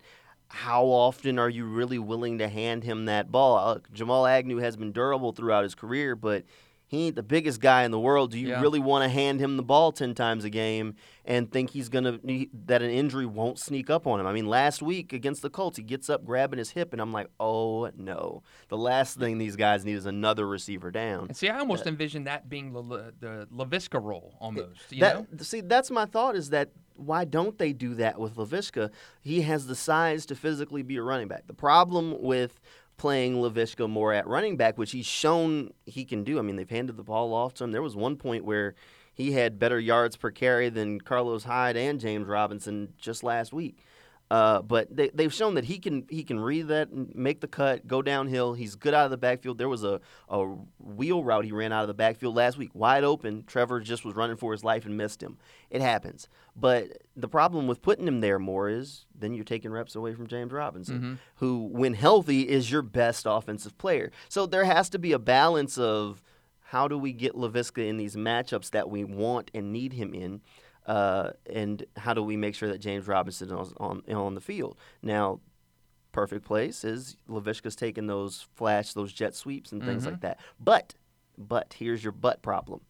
how 0.48 0.84
often 0.84 1.38
are 1.38 1.48
you 1.48 1.64
really 1.64 1.98
willing 1.98 2.36
to 2.38 2.48
hand 2.48 2.84
him 2.84 3.06
that 3.06 3.32
ball? 3.32 3.56
Uh, 3.56 3.78
Jamal 3.94 4.26
Agnew 4.26 4.58
has 4.58 4.76
been 4.76 4.92
durable 4.92 5.32
throughout 5.32 5.64
his 5.64 5.74
career, 5.74 6.14
but 6.14 6.44
he 6.94 7.06
ain't 7.06 7.16
the 7.16 7.22
biggest 7.22 7.60
guy 7.60 7.82
in 7.84 7.90
the 7.90 7.98
world. 7.98 8.30
Do 8.30 8.38
you 8.38 8.48
Yeah. 8.48 8.60
really 8.60 8.78
want 8.78 9.02
to 9.04 9.08
hand 9.08 9.40
him 9.40 9.56
the 9.56 9.62
ball 9.62 9.92
10 9.92 10.14
times 10.14 10.44
a 10.44 10.50
game 10.50 10.94
and 11.24 11.50
think 11.50 11.70
he's 11.70 11.88
going 11.88 12.04
to 12.04 12.46
that 12.66 12.82
an 12.82 12.90
injury 12.90 13.26
won't 13.26 13.58
sneak 13.58 13.90
up 13.90 14.06
on 14.06 14.20
him? 14.20 14.26
I 14.26 14.32
mean, 14.32 14.46
last 14.46 14.82
week 14.82 15.12
against 15.12 15.42
the 15.42 15.50
Colts, 15.50 15.76
he 15.76 15.82
gets 15.82 16.08
up 16.08 16.24
grabbing 16.24 16.58
his 16.58 16.70
hip 16.70 16.92
and 16.92 17.00
I'm 17.02 17.12
like, 17.12 17.28
"Oh, 17.40 17.90
no. 17.96 18.42
The 18.68 18.76
last 18.76 19.18
thing 19.18 19.38
these 19.38 19.56
guys 19.56 19.84
need 19.84 19.94
is 19.96 20.06
another 20.06 20.46
receiver 20.46 20.90
down." 20.90 21.26
And 21.28 21.36
see, 21.36 21.48
I 21.48 21.58
almost 21.58 21.86
envision 21.86 22.24
that 22.24 22.48
being 22.48 22.72
the 22.72 22.82
La- 22.82 23.10
the 23.18 23.48
Laviska 23.52 24.02
role 24.02 24.34
almost. 24.40 24.90
You 24.90 25.00
that, 25.00 25.32
know? 25.32 25.38
See, 25.42 25.60
that's 25.60 25.90
my 25.90 26.04
thought 26.06 26.36
is 26.36 26.50
that 26.50 26.70
why 26.96 27.24
don't 27.24 27.58
they 27.58 27.72
do 27.72 27.94
that 27.96 28.20
with 28.20 28.36
Laviska? 28.36 28.90
He 29.20 29.40
has 29.42 29.66
the 29.66 29.74
size 29.74 30.26
to 30.26 30.36
physically 30.36 30.82
be 30.82 30.96
a 30.96 31.02
running 31.02 31.26
back. 31.26 31.46
The 31.48 31.54
problem 31.54 32.22
with 32.22 32.60
playing 32.96 33.36
Laviska 33.36 33.88
more 33.88 34.12
at 34.12 34.26
running 34.26 34.56
back, 34.56 34.78
which 34.78 34.92
he's 34.92 35.06
shown 35.06 35.72
he 35.86 36.04
can 36.04 36.24
do. 36.24 36.38
I 36.38 36.42
mean, 36.42 36.56
they've 36.56 36.68
handed 36.68 36.96
the 36.96 37.02
ball 37.02 37.34
off 37.34 37.54
to 37.54 37.64
him. 37.64 37.72
There 37.72 37.82
was 37.82 37.96
one 37.96 38.16
point 38.16 38.44
where 38.44 38.74
he 39.12 39.32
had 39.32 39.58
better 39.58 39.78
yards 39.78 40.16
per 40.16 40.30
carry 40.30 40.68
than 40.68 41.00
Carlos 41.00 41.44
Hyde 41.44 41.76
and 41.76 42.00
James 42.00 42.26
Robinson 42.26 42.94
just 42.98 43.22
last 43.22 43.52
week. 43.52 43.78
Uh, 44.30 44.62
but 44.62 44.94
they, 44.94 45.10
they've 45.10 45.32
shown 45.34 45.54
that 45.54 45.64
he 45.64 45.78
can 45.78 46.06
he 46.08 46.24
can 46.24 46.40
read 46.40 46.68
that 46.68 46.88
and 46.88 47.14
make 47.14 47.40
the 47.40 47.46
cut, 47.46 47.86
go 47.86 48.00
downhill. 48.00 48.54
He's 48.54 48.74
good 48.74 48.94
out 48.94 49.04
of 49.04 49.10
the 49.10 49.18
backfield. 49.18 49.58
There 49.58 49.68
was 49.68 49.84
a, 49.84 50.00
a 50.28 50.44
wheel 50.78 51.22
route 51.22 51.44
he 51.44 51.52
ran 51.52 51.72
out 51.72 51.82
of 51.82 51.88
the 51.88 51.94
backfield 51.94 52.34
last 52.34 52.56
week, 52.56 52.70
wide 52.74 53.04
open. 53.04 53.44
Trevor 53.46 53.80
just 53.80 54.04
was 54.04 54.14
running 54.14 54.36
for 54.36 54.52
his 54.52 54.64
life 54.64 54.86
and 54.86 54.96
missed 54.96 55.22
him. 55.22 55.36
It 55.70 55.82
happens. 55.82 56.28
But 56.56 57.02
the 57.14 57.28
problem 57.28 57.66
with 57.66 57.82
putting 57.82 58.08
him 58.08 58.20
there 58.20 58.38
more 58.38 58.68
is 58.68 59.04
then 59.14 59.34
you're 59.34 59.44
taking 59.44 59.70
reps 59.70 59.94
away 59.94 60.14
from 60.14 60.26
James 60.26 60.52
Robinson, 60.52 61.18
who, 61.36 61.68
when 61.70 61.94
healthy, 61.94 62.48
is 62.48 62.70
your 62.70 62.82
best 62.82 63.26
offensive 63.28 63.76
player. 63.76 64.10
So 64.28 64.46
there 64.46 64.64
has 64.64 64.88
to 64.90 64.98
be 64.98 65.12
a 65.12 65.18
balance 65.18 65.76
of 65.76 66.22
how 66.68 66.88
do 66.88 66.96
we 66.98 67.12
get 67.12 67.34
Laviska 67.34 67.86
in 67.86 67.98
these 67.98 68.16
matchups 68.16 68.70
that 68.70 68.88
we 68.88 69.04
want 69.04 69.50
and 69.54 69.72
need 69.72 69.92
him 69.92 70.14
in, 70.14 70.40
uh, 70.86 71.30
and 71.50 71.84
how 71.96 72.14
do 72.14 72.22
we 72.22 72.36
make 72.36 72.54
sure 72.54 72.68
that 72.68 72.78
James 72.78 73.06
Robinson 73.06 73.50
is 73.58 73.72
on 73.78 74.02
on 74.10 74.34
the 74.34 74.40
field? 74.40 74.76
Now, 75.02 75.40
perfect 76.12 76.44
place 76.44 76.84
is 76.84 77.16
Laviska's 77.28 77.76
taking 77.76 78.06
those 78.06 78.46
flash, 78.54 78.92
those 78.92 79.12
jet 79.12 79.34
sweeps 79.34 79.72
and 79.72 79.82
things 79.84 80.06
like 80.06 80.20
that. 80.20 80.38
But, 80.60 80.94
but 81.36 81.74
here's 81.78 82.02
your 82.02 82.12
butt 82.12 82.40
problem. 82.42 82.80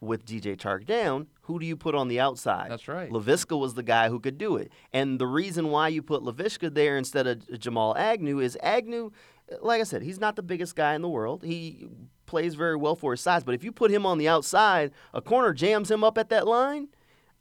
With 0.00 0.24
DJ 0.24 0.56
Chark 0.56 0.86
down, 0.86 1.26
who 1.42 1.58
do 1.58 1.66
you 1.66 1.76
put 1.76 1.94
on 1.94 2.08
the 2.08 2.20
outside? 2.20 2.70
That's 2.70 2.88
right. 2.88 3.10
Laviska 3.10 3.58
was 3.58 3.74
the 3.74 3.82
guy 3.82 4.08
who 4.08 4.18
could 4.18 4.38
do 4.38 4.56
it. 4.56 4.72
And 4.94 5.18
the 5.18 5.26
reason 5.26 5.68
why 5.70 5.88
you 5.88 6.00
put 6.00 6.22
Laviska 6.22 6.72
there 6.72 6.96
instead 6.96 7.26
of 7.26 7.60
Jamal 7.60 7.94
Agnew 7.98 8.38
is 8.38 8.56
Agnew, 8.62 9.10
like 9.60 9.78
I 9.78 9.84
said, 9.84 10.00
he's 10.00 10.18
not 10.18 10.36
the 10.36 10.42
biggest 10.42 10.74
guy 10.74 10.94
in 10.94 11.02
the 11.02 11.08
world. 11.08 11.42
He 11.42 11.86
plays 12.24 12.54
very 12.54 12.76
well 12.76 12.96
for 12.96 13.10
his 13.12 13.20
size. 13.20 13.44
But 13.44 13.54
if 13.54 13.62
you 13.62 13.72
put 13.72 13.90
him 13.90 14.06
on 14.06 14.16
the 14.16 14.28
outside, 14.28 14.92
a 15.12 15.20
corner 15.20 15.52
jams 15.52 15.90
him 15.90 16.02
up 16.02 16.16
at 16.16 16.30
that 16.30 16.46
line. 16.46 16.88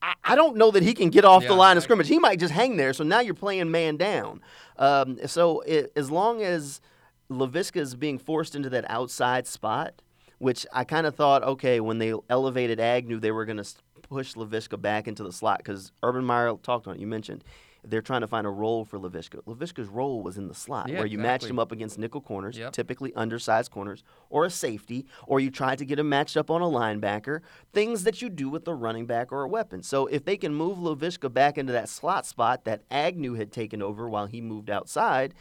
I, 0.01 0.13
I 0.23 0.35
don't 0.35 0.57
know 0.57 0.71
that 0.71 0.83
he 0.83 0.93
can 0.93 1.09
get 1.09 1.25
off 1.25 1.43
the 1.45 1.53
line 1.53 1.77
of 1.77 1.83
scrimmage. 1.83 2.07
He 2.07 2.19
might 2.19 2.39
just 2.39 2.53
hang 2.53 2.77
there. 2.77 2.93
So 2.93 3.03
now 3.03 3.19
you're 3.19 3.33
playing 3.33 3.71
man 3.71 3.97
down. 3.97 4.41
Um, 4.77 5.17
so 5.27 5.61
it, 5.61 5.91
as 5.95 6.09
long 6.09 6.41
as 6.41 6.81
Laviska 7.29 7.77
is 7.77 7.95
being 7.95 8.17
forced 8.17 8.55
into 8.55 8.69
that 8.69 8.85
outside 8.89 9.47
spot, 9.47 10.01
which 10.37 10.65
I 10.73 10.83
kind 10.83 11.05
of 11.05 11.15
thought, 11.15 11.43
okay, 11.43 11.79
when 11.79 11.97
they 11.97 12.13
elevated 12.29 12.79
Agnew, 12.79 13.19
they 13.19 13.31
were 13.31 13.45
going 13.45 13.57
to 13.57 13.67
push 14.01 14.33
Laviska 14.35 14.81
back 14.81 15.07
into 15.07 15.23
the 15.23 15.33
slot 15.33 15.59
because 15.59 15.91
Urban 16.01 16.23
Meyer 16.23 16.53
talked 16.63 16.87
on 16.87 16.95
it. 16.95 16.99
You 16.99 17.07
mentioned 17.07 17.43
they're 17.83 18.01
trying 18.01 18.21
to 18.21 18.27
find 18.27 18.45
a 18.45 18.49
role 18.49 18.83
for 18.85 18.99
Laviska. 18.99 19.41
Laviska's 19.45 19.87
role 19.87 20.21
was 20.21 20.37
in 20.37 20.47
the 20.47 20.53
slot, 20.53 20.89
Yeah, 20.89 20.97
where 20.97 21.05
you 21.05 21.17
matched 21.17 21.43
exactly. 21.43 21.49
him 21.51 21.59
up 21.59 21.71
against 21.71 21.97
nickel 21.97 22.21
corners, 22.21 22.57
Yep. 22.57 22.73
typically 22.73 23.13
undersized 23.15 23.71
corners, 23.71 24.03
or 24.29 24.45
a 24.45 24.49
safety, 24.49 25.05
or 25.27 25.39
you 25.39 25.49
tried 25.51 25.77
to 25.79 25.85
get 25.85 25.99
him 25.99 26.09
matched 26.09 26.35
up 26.37 26.51
on 26.51 26.61
a 26.61 26.65
linebacker. 26.65 27.41
Things 27.73 28.03
that 28.03 28.21
you 28.21 28.29
do 28.29 28.49
with 28.49 28.67
a 28.67 28.73
running 28.75 29.05
back 29.05 29.31
or 29.31 29.43
a 29.43 29.47
weapon. 29.47 29.81
So 29.83 30.07
if 30.07 30.25
they 30.25 30.37
can 30.37 30.53
move 30.53 30.77
Laviska 30.77 31.33
back 31.33 31.57
into 31.57 31.73
that 31.73 31.89
slot 31.89 32.25
spot 32.25 32.65
that 32.65 32.83
Agnew 32.91 33.35
had 33.35 33.51
taken 33.51 33.81
over 33.81 34.09
while 34.09 34.25
he 34.27 34.41
moved 34.41 34.69
outside, 34.69 35.33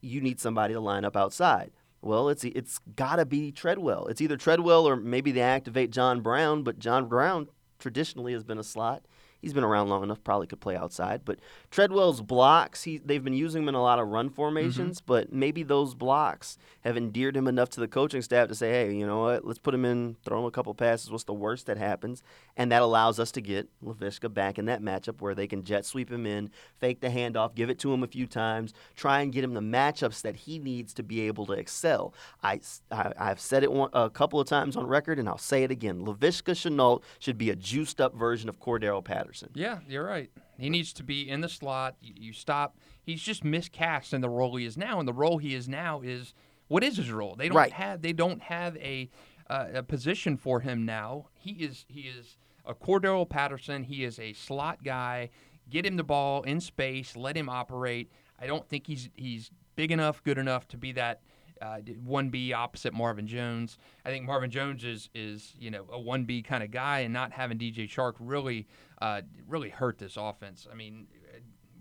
you 0.00 0.20
need 0.20 0.38
somebody 0.40 0.74
to 0.74 0.80
line 0.80 1.04
up 1.04 1.16
outside. 1.16 1.70
Well, 2.02 2.28
it's 2.28 2.44
it's 2.44 2.78
got 2.96 3.16
to 3.16 3.24
be 3.24 3.50
Treadwell. 3.50 4.06
It's 4.08 4.20
either 4.20 4.36
Treadwell 4.36 4.86
or 4.86 4.94
maybe 4.94 5.32
they 5.32 5.40
activate 5.40 5.90
John 5.90 6.20
Brown, 6.20 6.62
but 6.62 6.78
John 6.78 7.06
Brown 7.08 7.48
traditionally 7.78 8.34
has 8.34 8.44
been 8.44 8.58
a 8.58 8.62
slot. 8.62 9.02
He's 9.44 9.52
been 9.52 9.62
around 9.62 9.90
long 9.90 10.02
enough, 10.02 10.24
probably 10.24 10.46
could 10.46 10.60
play 10.60 10.74
outside. 10.74 11.20
But 11.22 11.38
Treadwell's 11.70 12.22
blocks, 12.22 12.84
he, 12.84 12.96
they've 12.96 13.22
been 13.22 13.34
using 13.34 13.64
him 13.64 13.68
in 13.68 13.74
a 13.74 13.82
lot 13.82 13.98
of 13.98 14.08
run 14.08 14.30
formations, 14.30 15.02
mm-hmm. 15.02 15.06
but 15.06 15.32
maybe 15.34 15.62
those 15.62 15.94
blocks 15.94 16.56
have 16.80 16.96
endeared 16.96 17.36
him 17.36 17.46
enough 17.46 17.68
to 17.70 17.80
the 17.80 17.86
coaching 17.86 18.22
staff 18.22 18.48
to 18.48 18.54
say, 18.54 18.70
hey, 18.70 18.94
you 18.94 19.06
know 19.06 19.20
what, 19.20 19.44
let's 19.44 19.58
put 19.58 19.74
him 19.74 19.84
in, 19.84 20.16
throw 20.24 20.38
him 20.38 20.46
a 20.46 20.50
couple 20.50 20.72
passes. 20.72 21.10
What's 21.10 21.24
the 21.24 21.34
worst 21.34 21.66
that 21.66 21.76
happens? 21.76 22.22
And 22.56 22.72
that 22.72 22.80
allows 22.80 23.20
us 23.20 23.30
to 23.32 23.42
get 23.42 23.68
Laviska 23.84 24.32
back 24.32 24.58
in 24.58 24.64
that 24.64 24.80
matchup 24.80 25.20
where 25.20 25.34
they 25.34 25.46
can 25.46 25.62
jet 25.62 25.84
sweep 25.84 26.10
him 26.10 26.24
in, 26.24 26.50
fake 26.78 27.00
the 27.00 27.08
handoff, 27.08 27.54
give 27.54 27.68
it 27.68 27.78
to 27.80 27.92
him 27.92 28.02
a 28.02 28.06
few 28.06 28.26
times, 28.26 28.72
try 28.96 29.20
and 29.20 29.30
get 29.30 29.44
him 29.44 29.52
the 29.52 29.60
matchups 29.60 30.22
that 30.22 30.36
he 30.36 30.58
needs 30.58 30.94
to 30.94 31.02
be 31.02 31.20
able 31.22 31.44
to 31.46 31.52
excel. 31.52 32.14
I, 32.42 32.60
I, 32.90 33.28
have 33.28 33.40
said 33.40 33.62
it 33.62 33.70
one, 33.70 33.90
a 33.92 34.08
couple 34.08 34.40
of 34.40 34.48
times 34.48 34.74
on 34.74 34.86
record, 34.86 35.18
and 35.18 35.28
I'll 35.28 35.36
say 35.36 35.64
it 35.64 35.70
again. 35.70 36.04
Laviska 36.04 36.54
Shenault 36.54 37.02
should 37.18 37.36
be 37.36 37.50
a 37.50 37.56
juiced 37.56 38.00
up 38.00 38.14
version 38.14 38.48
of 38.48 38.60
Cordarrelle 38.60 39.04
Patterson. 39.04 39.33
Yeah, 39.54 39.78
you're 39.88 40.04
right. 40.04 40.30
He 40.58 40.70
needs 40.70 40.92
to 40.94 41.02
be 41.02 41.28
in 41.28 41.40
the 41.40 41.48
slot. 41.48 41.96
You, 42.00 42.14
you 42.16 42.32
stop. 42.32 42.76
He's 43.02 43.22
just 43.22 43.44
miscast 43.44 44.12
in 44.14 44.20
the 44.20 44.28
role 44.28 44.56
he 44.56 44.64
is 44.64 44.76
now, 44.76 44.98
and 44.98 45.08
the 45.08 45.12
role 45.12 45.38
he 45.38 45.54
is 45.54 45.68
now 45.68 46.00
is 46.02 46.34
what 46.68 46.82
is 46.84 46.96
his 46.96 47.10
role? 47.10 47.34
They 47.36 47.48
don't 47.48 47.56
Right. 47.56 47.72
have 47.72 48.02
they 48.02 48.12
don't 48.12 48.42
have 48.42 48.76
a 48.78 49.10
uh, 49.50 49.66
a 49.74 49.82
position 49.82 50.36
for 50.36 50.60
him 50.60 50.84
now. 50.86 51.26
He 51.34 51.50
is 51.52 51.84
he 51.88 52.02
is 52.02 52.38
a 52.64 52.74
Cordarrelle 52.74 53.28
Patterson. 53.28 53.84
He 53.84 54.04
is 54.04 54.18
a 54.18 54.32
slot 54.32 54.82
guy. 54.82 55.30
Get 55.68 55.84
him 55.86 55.96
the 55.96 56.04
ball 56.04 56.42
in 56.42 56.60
space. 56.60 57.16
Let 57.16 57.36
him 57.36 57.48
operate. 57.48 58.10
I 58.40 58.46
don't 58.46 58.66
think 58.68 58.86
he's 58.86 59.10
he's 59.14 59.50
big 59.76 59.90
enough, 59.92 60.22
good 60.22 60.38
enough 60.38 60.66
to 60.68 60.76
be 60.78 60.92
that 60.92 61.20
uh, 61.64 61.78
one 62.04 62.28
B 62.28 62.52
opposite 62.52 62.92
Marvin 62.92 63.26
Jones. 63.26 63.78
I 64.04 64.10
think 64.10 64.26
Marvin 64.26 64.50
Jones 64.50 64.84
is 64.84 65.08
is 65.14 65.54
you 65.58 65.70
know 65.70 65.86
a 65.90 65.98
one 65.98 66.24
B 66.24 66.42
kind 66.42 66.62
of 66.62 66.70
guy, 66.70 67.00
and 67.00 67.12
not 67.12 67.32
having 67.32 67.58
DJ 67.58 67.88
Chark 67.88 68.14
really 68.20 68.66
uh, 69.00 69.22
really 69.48 69.70
hurt 69.70 69.98
this 69.98 70.16
offense. 70.16 70.66
I 70.70 70.74
mean, 70.74 71.06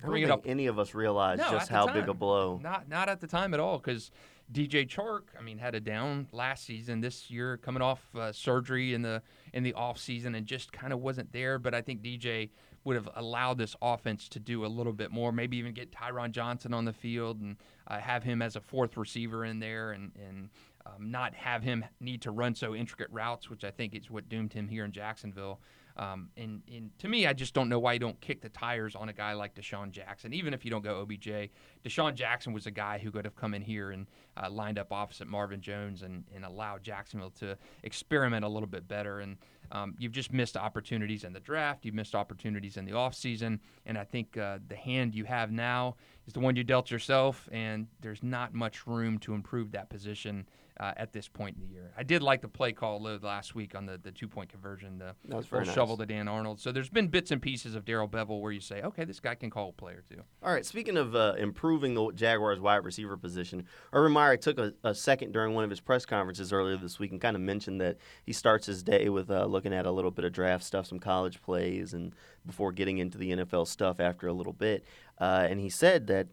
I 0.03 0.07
don't 0.07 0.27
think 0.27 0.47
any 0.47 0.67
of 0.67 0.79
us 0.79 0.93
realize 0.93 1.39
No, 1.39 1.51
just 1.51 1.69
how 1.69 1.87
big 1.87 2.07
a 2.07 2.13
blow. 2.13 2.59
Not 2.61 2.87
not 2.87 3.09
at 3.09 3.19
the 3.21 3.27
time 3.27 3.53
at 3.53 3.59
all 3.59 3.77
because 3.77 4.11
DJ 4.51 4.87
Chark, 4.87 5.21
I 5.37 5.41
mean, 5.41 5.57
had 5.57 5.75
a 5.75 5.79
down 5.79 6.27
last 6.31 6.65
season. 6.65 7.01
This 7.01 7.31
year, 7.31 7.57
coming 7.57 7.81
off 7.81 8.03
uh, 8.15 8.31
surgery 8.31 8.93
in 8.93 9.01
the 9.01 9.21
in 9.53 9.63
the 9.63 9.73
off 9.73 9.97
season, 9.97 10.35
and 10.35 10.45
just 10.45 10.71
kind 10.71 10.93
of 10.93 10.99
wasn't 10.99 11.31
there. 11.31 11.59
But 11.59 11.73
I 11.73 11.81
think 11.81 12.01
DJ 12.01 12.49
would 12.83 12.95
have 12.95 13.09
allowed 13.15 13.57
this 13.57 13.75
offense 13.81 14.27
to 14.29 14.39
do 14.39 14.65
a 14.65 14.67
little 14.67 14.93
bit 14.93 15.11
more. 15.11 15.31
Maybe 15.31 15.57
even 15.57 15.73
get 15.73 15.91
Tyron 15.91 16.31
Johnson 16.31 16.73
on 16.73 16.85
the 16.85 16.93
field 16.93 17.39
and 17.39 17.57
uh, 17.87 17.99
have 17.99 18.23
him 18.23 18.41
as 18.41 18.55
a 18.55 18.61
fourth 18.61 18.97
receiver 18.97 19.45
in 19.45 19.59
there, 19.59 19.91
and 19.91 20.11
and 20.15 20.49
um, 20.85 21.11
not 21.11 21.33
have 21.33 21.63
him 21.63 21.85
need 21.99 22.21
to 22.23 22.31
run 22.31 22.55
so 22.55 22.75
intricate 22.75 23.07
routes, 23.11 23.49
which 23.49 23.63
I 23.63 23.71
think 23.71 23.95
is 23.95 24.09
what 24.09 24.29
doomed 24.29 24.53
him 24.53 24.67
here 24.67 24.85
in 24.85 24.91
Jacksonville. 24.91 25.59
Um, 25.95 26.29
and, 26.37 26.61
and 26.73 26.89
to 26.99 27.07
me, 27.07 27.27
I 27.27 27.33
just 27.33 27.53
don't 27.53 27.69
know 27.69 27.77
why 27.77 27.93
you 27.93 27.99
don't 27.99 28.19
kick 28.19 28.41
the 28.41 28.49
tires 28.49 28.95
on 28.95 29.09
a 29.09 29.13
guy 29.13 29.33
like 29.33 29.53
DeSean 29.53 29.91
Jackson. 29.91 30.33
Even 30.33 30.53
if 30.53 30.65
you 30.65 30.71
don't 30.71 30.83
go 30.83 31.01
OBJ, 31.01 31.51
DeSean 31.85 32.15
Jackson 32.15 32.51
was 32.51 32.65
a 32.65 32.71
guy 32.71 32.97
who 32.97 33.11
could 33.11 33.25
have 33.25 33.35
come 33.35 33.53
in 33.53 33.61
here 33.61 33.91
and 33.91 34.07
uh, 34.35 34.49
lined 34.49 34.79
up 34.79 34.91
opposite 34.91 35.27
Marvin 35.27 35.61
Jones 35.61 36.01
and, 36.01 36.23
and 36.33 36.45
allowed 36.45 36.83
Jacksonville 36.83 37.29
to 37.39 37.57
experiment 37.83 38.43
a 38.43 38.47
little 38.47 38.67
bit 38.67 38.87
better. 38.87 39.19
And 39.19 39.37
um, 39.73 39.95
you've 39.97 40.11
just 40.11 40.31
missed 40.31 40.55
opportunities 40.55 41.23
in 41.23 41.33
the 41.33 41.39
draft. 41.39 41.83
You've 41.83 41.95
missed 41.95 42.13
opportunities 42.13 42.77
in 42.77 42.85
the 42.85 42.91
offseason. 42.91 43.59
And 43.87 43.97
I 43.97 44.03
think 44.03 44.37
uh, 44.37 44.59
the 44.67 44.75
hand 44.75 45.15
you 45.15 45.25
have 45.25 45.51
now 45.51 45.95
is 46.27 46.33
the 46.33 46.39
one 46.39 46.55
you 46.55 46.63
dealt 46.63 46.91
yourself, 46.91 47.49
and 47.51 47.87
there's 47.99 48.21
not 48.21 48.53
much 48.53 48.85
room 48.85 49.17
to 49.19 49.33
improve 49.33 49.71
that 49.71 49.89
position 49.89 50.47
uh, 50.79 50.93
at 50.97 51.13
this 51.13 51.27
point 51.27 51.55
in 51.55 51.61
the 51.67 51.73
year. 51.73 51.91
I 51.97 52.03
did 52.03 52.23
like 52.23 52.41
the 52.41 52.47
play 52.47 52.71
call 52.73 53.01
last 53.21 53.55
week 53.55 53.75
on 53.75 53.85
the, 53.85 53.97
the 53.97 54.11
two 54.11 54.27
point 54.27 54.49
conversion, 54.49 54.97
the 54.97 55.15
That 55.27 55.35
was 55.37 55.51
nice. 55.51 55.73
shovel 55.73 55.97
to 55.97 56.05
Dan 56.05 56.27
Arnold. 56.27 56.59
So 56.59 56.71
there's 56.71 56.89
been 56.89 57.07
bits 57.07 57.31
and 57.31 57.41
pieces 57.41 57.75
of 57.75 57.85
Darrell 57.85 58.07
Bevell 58.07 58.41
where 58.41 58.51
you 58.51 58.59
say, 58.59 58.81
okay, 58.81 59.05
this 59.05 59.19
guy 59.19 59.35
can 59.35 59.49
call 59.49 59.69
a 59.69 59.71
play 59.73 59.93
or 59.93 60.03
two. 60.09 60.21
All 60.41 60.51
right, 60.51 60.65
speaking 60.65 60.97
of 60.97 61.15
uh, 61.15 61.33
improving 61.37 61.93
the 61.93 62.11
Jaguars 62.13 62.59
wide 62.59 62.83
receiver 62.83 63.17
position, 63.17 63.65
Urban 63.91 64.11
Meyer 64.11 64.37
took 64.37 64.57
a, 64.57 64.73
a 64.83 64.95
second 64.95 65.31
during 65.31 65.53
one 65.53 65.63
of 65.63 65.69
his 65.69 65.79
press 65.79 66.05
conferences 66.05 66.51
earlier 66.51 66.77
this 66.77 66.99
week 66.99 67.11
and 67.11 67.21
kind 67.21 67.35
of 67.35 67.41
mentioned 67.41 67.79
that 67.81 67.97
he 68.25 68.33
starts 68.33 68.65
his 68.65 68.83
day 68.83 69.09
with 69.09 69.29
uh, 69.29 69.45
looking 69.45 69.73
at 69.73 69.85
a 69.85 69.91
little 69.91 70.11
bit 70.11 70.25
of 70.25 70.33
draft 70.33 70.63
stuff, 70.63 70.87
some 70.87 70.99
college 70.99 71.41
plays, 71.41 71.93
and 71.93 72.13
before 72.45 72.71
getting 72.71 72.97
into 72.97 73.17
the 73.17 73.31
NFL 73.31 73.67
stuff 73.67 73.99
after 73.99 74.27
a 74.27 74.33
little 74.33 74.53
bit. 74.53 74.83
Uh, 75.19 75.45
and 75.49 75.59
he 75.59 75.69
said 75.69 76.07
that 76.07 76.27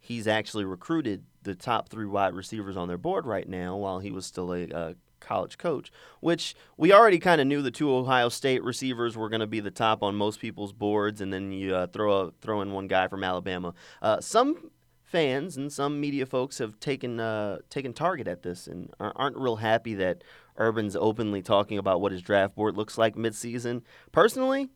he's 0.00 0.26
actually 0.26 0.64
recruited 0.64 1.24
the 1.44 1.54
top 1.54 1.88
three 1.88 2.06
wide 2.06 2.34
receivers 2.34 2.76
on 2.76 2.88
their 2.88 2.98
board 2.98 3.26
right 3.26 3.48
now 3.48 3.76
while 3.76 4.00
he 4.00 4.10
was 4.10 4.26
still 4.26 4.52
a 4.52 4.68
uh, 4.68 4.94
college 5.20 5.58
coach, 5.58 5.90
which 6.20 6.54
we 6.76 6.92
already 6.92 7.18
kind 7.18 7.40
of 7.40 7.46
knew 7.46 7.62
the 7.62 7.70
two 7.70 7.92
Ohio 7.92 8.28
State 8.28 8.62
receivers 8.62 9.16
were 9.16 9.28
going 9.28 9.40
to 9.40 9.46
be 9.46 9.60
the 9.60 9.70
top 9.70 10.02
on 10.02 10.14
most 10.14 10.40
people's 10.40 10.72
boards, 10.72 11.20
and 11.20 11.32
then 11.32 11.50
you 11.52 11.74
uh, 11.74 11.86
throw 11.86 12.26
a, 12.26 12.30
throw 12.40 12.60
in 12.60 12.72
one 12.72 12.86
guy 12.86 13.08
from 13.08 13.24
Alabama. 13.24 13.74
Uh, 14.02 14.20
some 14.20 14.70
fans 15.02 15.56
and 15.56 15.72
some 15.72 16.00
media 16.00 16.26
folks 16.26 16.58
have 16.58 16.78
taken 16.80 17.20
uh, 17.20 17.58
taken 17.70 17.92
target 17.92 18.26
at 18.28 18.42
this 18.42 18.66
and 18.66 18.92
aren't 19.00 19.36
real 19.36 19.56
happy 19.56 19.94
that 19.94 20.22
Urban's 20.58 20.96
openly 20.96 21.42
talking 21.42 21.78
about 21.78 22.00
what 22.00 22.12
his 22.12 22.22
draft 22.22 22.54
board 22.54 22.76
looks 22.76 22.98
like 22.98 23.16
midseason. 23.16 23.82
Personally, 24.12 24.70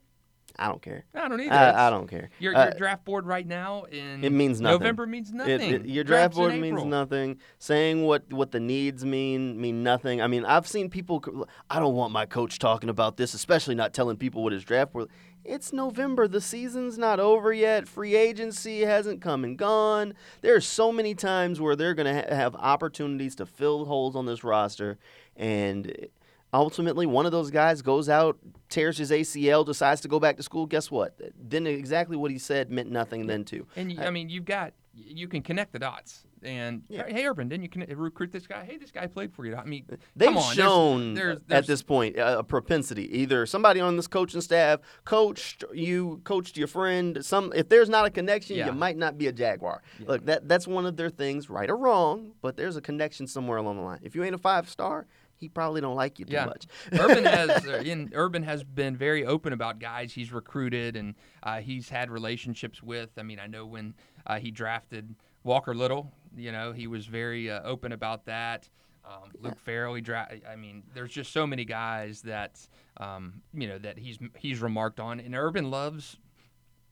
I 0.57 0.69
don't 0.69 0.83
care. 0.83 1.05
I 1.15 1.29
don't 1.29 1.41
either. 1.41 1.53
I, 1.53 1.87
I 1.87 1.91
don't 1.91 2.09
care. 2.09 2.31
Your, 2.41 2.57
Uh, 2.57 2.71
draft 2.71 3.05
board 3.05 3.27
right 3.27 3.47
now 3.47 3.85
in 3.85 4.25
it 4.25 4.31
means 4.33 4.61
nothing. 4.61 4.81
November 4.81 5.07
means 5.07 5.33
nothing. 5.33 5.61
it- 5.61 5.87
your 5.87 6.03
draft 6.05 6.35
Draft's 6.35 6.37
board 6.39 6.55
means 6.61 6.85
nothing. 6.85 7.39
Saying 7.59 8.03
what, 8.05 8.33
what 8.33 8.51
the 8.51 8.59
needs 8.61 9.05
mean 9.05 9.61
mean 9.61 9.83
nothing. 9.83 10.21
I 10.21 10.27
mean, 10.27 10.45
I've 10.45 10.67
seen 10.67 10.91
people. 10.91 11.47
I 11.71 11.79
don't 11.79 11.95
want 11.95 12.13
my 12.13 12.27
coach 12.27 12.59
talking 12.59 12.89
about 12.89 13.17
this, 13.17 13.35
especially 13.35 13.75
not 13.77 13.93
telling 13.95 14.17
people 14.17 14.43
what 14.43 14.53
his 14.53 14.65
draft 14.65 14.93
board. 14.93 15.09
It's 15.45 15.73
November. 15.73 16.27
The 16.29 16.41
season's 16.41 16.99
not 16.99 17.21
over 17.21 17.53
yet. 17.53 17.87
Free 17.89 18.17
agency 18.17 18.81
hasn't 18.81 19.23
come 19.23 19.45
and 19.45 19.57
gone. 19.57 20.13
There's 20.43 20.67
so 20.67 20.91
many 20.93 21.15
times 21.15 21.61
where 21.61 21.77
they're 21.77 21.95
going 21.95 22.13
to 22.13 22.29
ha- 22.29 22.35
have 22.35 22.55
opportunities 22.57 23.35
to 23.37 23.47
fill 23.47 23.85
holes 23.87 24.15
on 24.17 24.27
this 24.27 24.43
roster, 24.45 24.99
and 25.37 26.09
ultimately 26.53 27.07
one 27.07 27.27
of 27.27 27.33
those 27.33 27.51
guys 27.51 27.83
goes 27.83 28.09
out, 28.09 28.39
tears 28.69 28.99
his 28.99 29.11
ACL, 29.11 29.65
decides 29.65 30.01
to 30.03 30.09
go 30.09 30.19
back 30.21 30.37
to 30.37 30.43
school. 30.43 30.67
Guess 30.67 30.91
what? 30.91 31.19
Then 31.39 31.67
exactly 31.67 32.17
what 32.17 32.31
he 32.31 32.39
said 32.39 32.71
meant 32.71 32.91
nothing. 32.91 33.27
Then 33.27 33.45
too. 33.45 33.67
And 33.77 33.93
you, 33.93 34.01
I 34.01 34.11
mean, 34.11 34.29
you've 34.29 34.45
got 34.45 34.73
you 34.95 35.29
can 35.29 35.43
connect 35.43 35.73
the 35.73 35.79
dots. 35.79 36.25
And 36.43 36.83
Yeah. 36.89 37.05
hey, 37.09 37.25
Urban, 37.27 37.49
didn't 37.49 37.63
you 37.65 37.69
connect, 37.69 37.93
recruit 37.97 38.33
this 38.33 38.47
guy? 38.49 38.65
Hey, 38.65 38.77
this 38.79 38.91
guy 38.91 39.07
played 39.07 39.33
for 39.33 39.45
you. 39.47 39.55
I 39.57 39.65
mean, 39.65 39.85
They've 40.17 40.29
on, 40.29 40.35
there's- 40.35 40.55
shown 40.55 41.15
there's, 41.15 41.39
at 41.51 41.67
this 41.69 41.83
point 41.83 42.17
a 42.17 42.41
a 42.41 42.45
propensity. 42.45 43.05
Either 43.21 43.45
somebody 43.47 43.81
on 43.81 43.97
this 43.97 44.07
coaching 44.09 44.41
staff 44.41 44.81
coached 45.05 45.63
you, 45.73 46.21
coached 46.25 46.57
your 46.57 46.67
friend. 46.69 47.25
Some 47.25 47.53
if 47.55 47.69
there's 47.69 47.89
not 47.89 48.07
a 48.07 48.11
connection, 48.11 48.57
Yeah. 48.57 48.67
you 48.67 48.73
might 48.73 48.97
not 48.97 49.19
be 49.19 49.27
a 49.29 49.33
Jaguar. 49.33 49.83
Look, 50.07 50.27
that 50.27 50.49
that's 50.49 50.67
one 50.67 50.85
of 50.87 50.97
their 50.97 51.11
things, 51.11 51.49
right 51.51 51.69
or 51.71 51.77
wrong. 51.77 52.33
But 52.41 52.57
there's 52.57 52.77
a 52.77 52.81
connection 52.81 53.27
somewhere 53.29 53.59
along 53.59 53.77
the 53.77 53.83
line. 53.83 54.01
If 54.03 54.15
you 54.17 54.23
ain't 54.25 54.35
a 54.35 54.39
five 54.39 54.69
star, 54.69 55.07
he 55.39 55.49
probably 55.49 55.81
don't 55.81 55.97
like 55.97 56.19
you 56.19 56.25
too 56.25 56.33
Yeah. 56.35 56.47
much. 56.47 56.67
Urban 56.93 57.25
has 57.39 57.67
uh, 57.67 57.83
in, 57.85 58.11
Urban 58.15 58.43
has 58.43 58.63
been 58.65 58.97
very 58.97 59.25
open 59.25 59.53
about 59.53 59.79
guys 59.79 60.13
he's 60.13 60.33
recruited 60.33 60.97
and 60.97 61.15
uh, 61.43 61.61
he's 61.61 61.89
had 61.89 62.11
relationships 62.11 62.83
with. 62.83 63.11
I 63.19 63.23
mean, 63.23 63.39
I 63.39 63.47
know 63.47 63.65
when 63.67 63.95
uh, 64.27 64.39
he 64.39 64.51
drafted 64.51 65.15
Walker 65.45 65.75
Little, 65.75 66.13
you 66.37 66.53
know, 66.53 66.73
he 66.73 66.87
was 66.87 67.07
very 67.07 67.51
uh, 67.51 67.63
open 67.63 67.93
about 67.93 68.27
that. 68.27 68.69
Um, 69.05 69.31
Luke 69.41 69.59
Farrell, 69.61 69.95
he 69.95 70.03
dra- 70.03 70.29
I 70.51 70.57
mean, 70.57 70.83
there's 70.93 71.11
just 71.13 71.33
so 71.33 71.47
many 71.47 71.65
guys 71.65 72.21
that 72.23 72.59
um, 72.99 73.41
you 73.55 73.67
know 73.67 73.79
that 73.79 73.97
he's 73.99 74.19
he's 74.37 74.61
remarked 74.61 75.01
on, 75.01 75.19
and 75.21 75.35
Urban 75.35 75.71
loves 75.71 76.19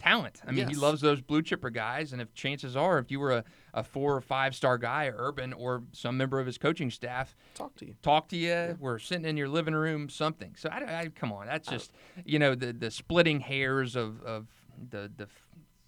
talent. 0.07 0.41
I 0.47 0.53
mean, 0.53 0.69
he 0.69 0.75
loves 0.75 1.01
those 1.01 1.21
blue 1.21 1.43
chipper 1.43 1.71
guys, 1.71 2.13
and 2.13 2.23
if 2.23 2.33
chances 2.35 2.77
are, 2.77 2.99
if 2.99 3.11
you 3.11 3.19
were 3.21 3.33
a, 3.33 3.45
a 3.75 3.83
four 3.83 4.15
or 4.17 4.21
five 4.21 4.55
star 4.55 4.79
guy, 4.79 5.11
Urban 5.15 5.53
or 5.53 5.83
some 5.93 6.17
member 6.17 6.39
of 6.41 6.47
his 6.47 6.59
coaching 6.59 6.91
staff, 6.91 7.37
Talk 7.55 7.75
to 7.77 7.87
you. 7.87 7.95
talk 8.03 8.29
to 8.29 8.37
you. 8.37 8.77
We're 8.79 8.99
sitting 8.99 9.25
in 9.25 9.37
your 9.37 9.49
living 9.49 9.75
room, 9.75 10.09
something. 10.09 10.55
So 10.57 10.69
I, 10.71 11.01
I 11.01 11.09
come 11.09 11.33
on, 11.33 11.47
that's 11.47 11.69
just 11.69 11.93
you 12.25 12.39
know 12.39 12.55
the 12.55 12.73
the 12.73 12.91
splitting 12.91 13.41
hairs 13.41 13.97
of 13.97 14.23
of 14.23 14.47
the 14.91 15.11
the 15.17 15.27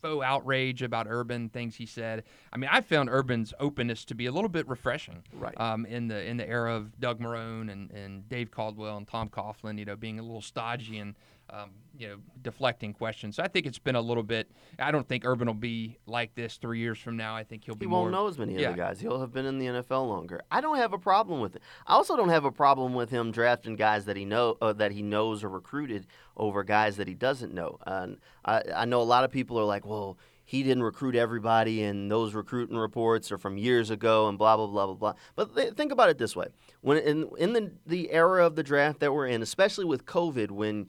faux 0.01 0.25
outrage 0.25 0.81
about 0.83 1.07
Urban 1.09 1.49
things 1.49 1.75
he 1.75 1.85
said. 1.87 2.23
I 2.53 2.57
mean, 2.57 2.71
I 2.73 2.81
found 2.83 3.09
Urban's 3.09 3.53
openness 3.59 4.05
to 4.07 4.15
be 4.15 4.27
a 4.27 4.33
little 4.33 4.49
bit 4.49 4.69
refreshing. 4.69 5.25
Right. 5.33 5.59
Um, 5.61 5.85
in 5.87 6.07
the 6.09 6.25
in 6.25 6.37
the 6.37 6.49
era 6.49 6.75
of 6.75 6.99
Doug 7.01 7.19
Marrone 7.21 7.69
and, 7.71 7.91
and 7.91 8.29
Dave 8.29 8.51
Caldwell 8.51 8.97
and 8.97 9.09
Tom 9.09 9.29
Coughlin, 9.29 9.77
you 9.79 9.85
know, 9.85 9.97
being 9.97 10.19
a 10.19 10.23
little 10.23 10.41
stodgy 10.41 10.99
and 10.99 11.15
um, 11.51 11.71
you 11.97 12.09
know, 12.09 12.17
deflecting 12.43 12.93
questions. 12.93 13.37
So 13.37 13.43
I 13.43 13.49
think 13.49 13.67
it's 13.67 13.79
been 13.79 13.95
a 13.95 14.01
little 14.01 14.23
bit. 14.23 14.51
I 14.79 14.91
don't 14.91 15.09
think 15.09 15.25
Urban 15.25 15.47
will 15.47 15.55
be 15.55 15.99
like 16.07 16.35
this 16.35 16.57
three 16.57 16.79
years 16.79 16.99
from 16.99 17.17
now. 17.17 17.35
I 17.35 17.45
think 17.45 17.65
he'll 17.65 17.75
be. 17.75 17.87
He 17.87 17.91
won't 17.91 18.13
know 18.13 18.29
as 18.29 18.39
many 18.39 18.55
yeah. 18.55 18.69
other 18.69 18.77
guys. 18.77 19.01
He'll 19.01 19.21
have 19.21 19.33
been 19.33 19.47
in 19.47 19.59
the 19.59 19.67
NFL 19.67 20.09
longer. 20.09 20.43
I 20.51 20.61
don't 20.61 20.77
have 20.77 20.93
a 20.93 20.99
problem 20.99 21.41
with 21.41 21.57
it. 21.57 21.63
I 21.87 21.95
also 21.95 22.17
don't 22.17 22.29
have 22.29 22.45
a 22.45 22.53
problem 22.53 22.95
with 22.95 23.11
him 23.11 23.33
drafting 23.33 23.77
guys 23.77 24.05
that 24.05 24.17
he 24.17 24.25
know 24.25 24.57
uh, 24.61 24.73
that 24.75 24.93
he 24.93 25.03
knows 25.03 25.43
or 25.43 25.49
recruited 25.49 26.07
over 26.37 26.63
guys 26.63 26.97
that 26.97 27.09
he 27.09 27.15
doesn't 27.15 27.53
know. 27.53 27.79
And 27.87 28.19
I, 28.45 28.63
I 28.75 28.85
know 28.85 29.01
a 29.01 29.05
lot 29.05 29.25
of 29.25 29.31
people 29.31 29.59
are 29.59 29.65
like, 29.65 29.87
well 29.87 30.19
he 30.49 30.63
didn't 30.63 30.83
recruit 30.83 31.15
everybody, 31.15 31.83
and 31.83 32.11
those 32.11 32.33
recruiting 32.33 32.79
reports 32.79 33.31
are 33.31 33.37
from 33.37 33.59
years 33.59 33.91
ago, 33.91 34.31
and 34.31 34.39
blah 34.39 34.57
blah 34.57 34.67
blah 34.67 34.87
blah 34.87 34.95
blah. 34.95 35.15
But 35.37 35.55
th- 35.55 35.75
think 35.75 35.93
about 35.93 36.09
it 36.09 36.17
this 36.17 36.35
way: 36.35 36.47
when 36.81 36.97
in 36.97 37.29
in 37.37 37.53
the 37.53 37.73
the 37.85 38.11
era 38.11 38.47
of 38.47 38.57
the 38.57 38.63
draft 38.63 39.01
that 39.01 39.13
we're 39.13 39.27
in, 39.27 39.43
especially 39.43 39.85
with 39.85 40.07
COVID, 40.07 40.51
when 40.51 40.87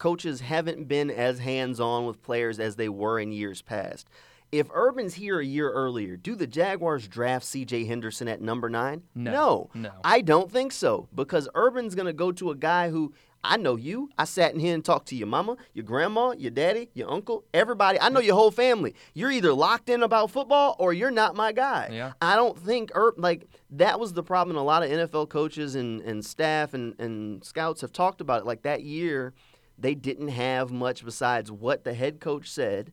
coaches 0.00 0.40
haven't 0.40 0.88
been 0.88 1.10
as 1.10 1.38
hands 1.38 1.78
on 1.78 2.06
with 2.06 2.22
players 2.22 2.58
as 2.58 2.74
they 2.74 2.88
were 2.88 3.20
in 3.20 3.30
years 3.30 3.62
past. 3.62 4.08
If 4.50 4.66
Urban's 4.74 5.14
here 5.14 5.38
a 5.38 5.44
year 5.44 5.70
earlier, 5.70 6.16
do 6.16 6.34
the 6.34 6.46
Jaguars 6.48 7.06
draft 7.06 7.44
C.J. 7.44 7.84
Henderson 7.84 8.26
at 8.26 8.40
number 8.40 8.68
nine? 8.68 9.02
No, 9.14 9.30
no, 9.32 9.70
no. 9.74 9.90
I 10.02 10.22
don't 10.22 10.50
think 10.50 10.72
so 10.72 11.06
because 11.14 11.48
Urban's 11.54 11.94
going 11.94 12.06
to 12.06 12.12
go 12.12 12.32
to 12.32 12.50
a 12.50 12.56
guy 12.56 12.90
who 12.90 13.12
I 13.44 13.56
know 13.56 13.76
you. 13.76 14.10
I 14.18 14.24
sat 14.24 14.52
in 14.52 14.60
here 14.60 14.74
and 14.74 14.84
talked 14.84 15.08
to 15.08 15.16
your 15.16 15.28
mama, 15.28 15.56
your 15.72 15.84
grandma, 15.84 16.32
your 16.36 16.50
daddy, 16.50 16.90
your 16.94 17.10
uncle, 17.10 17.44
everybody. 17.54 18.00
I 18.00 18.08
know 18.08 18.20
your 18.20 18.34
whole 18.34 18.50
family. 18.50 18.94
You're 19.14 19.30
either 19.30 19.52
locked 19.52 19.88
in 19.88 20.02
about 20.02 20.30
football 20.30 20.76
or 20.78 20.92
you're 20.92 21.10
not 21.10 21.36
my 21.36 21.52
guy. 21.52 21.90
Yeah. 21.92 22.12
I 22.20 22.36
don't 22.36 22.58
think 22.58 22.90
Ur- 22.96 23.14
like 23.16 23.46
that 23.70 24.00
was 24.00 24.14
the 24.14 24.22
problem. 24.22 24.56
A 24.56 24.62
lot 24.62 24.82
of 24.82 24.90
NFL 24.90 25.28
coaches 25.28 25.74
and, 25.74 26.02
and 26.02 26.24
staff 26.24 26.74
and, 26.74 26.98
and 26.98 27.44
scouts 27.44 27.82
have 27.82 27.92
talked 27.92 28.20
about 28.20 28.40
it. 28.40 28.46
Like 28.46 28.62
that 28.62 28.82
year, 28.82 29.32
they 29.80 29.94
didn't 29.94 30.28
have 30.28 30.70
much 30.70 31.04
besides 31.04 31.50
what 31.50 31.84
the 31.84 31.94
head 31.94 32.20
coach 32.20 32.48
said 32.50 32.92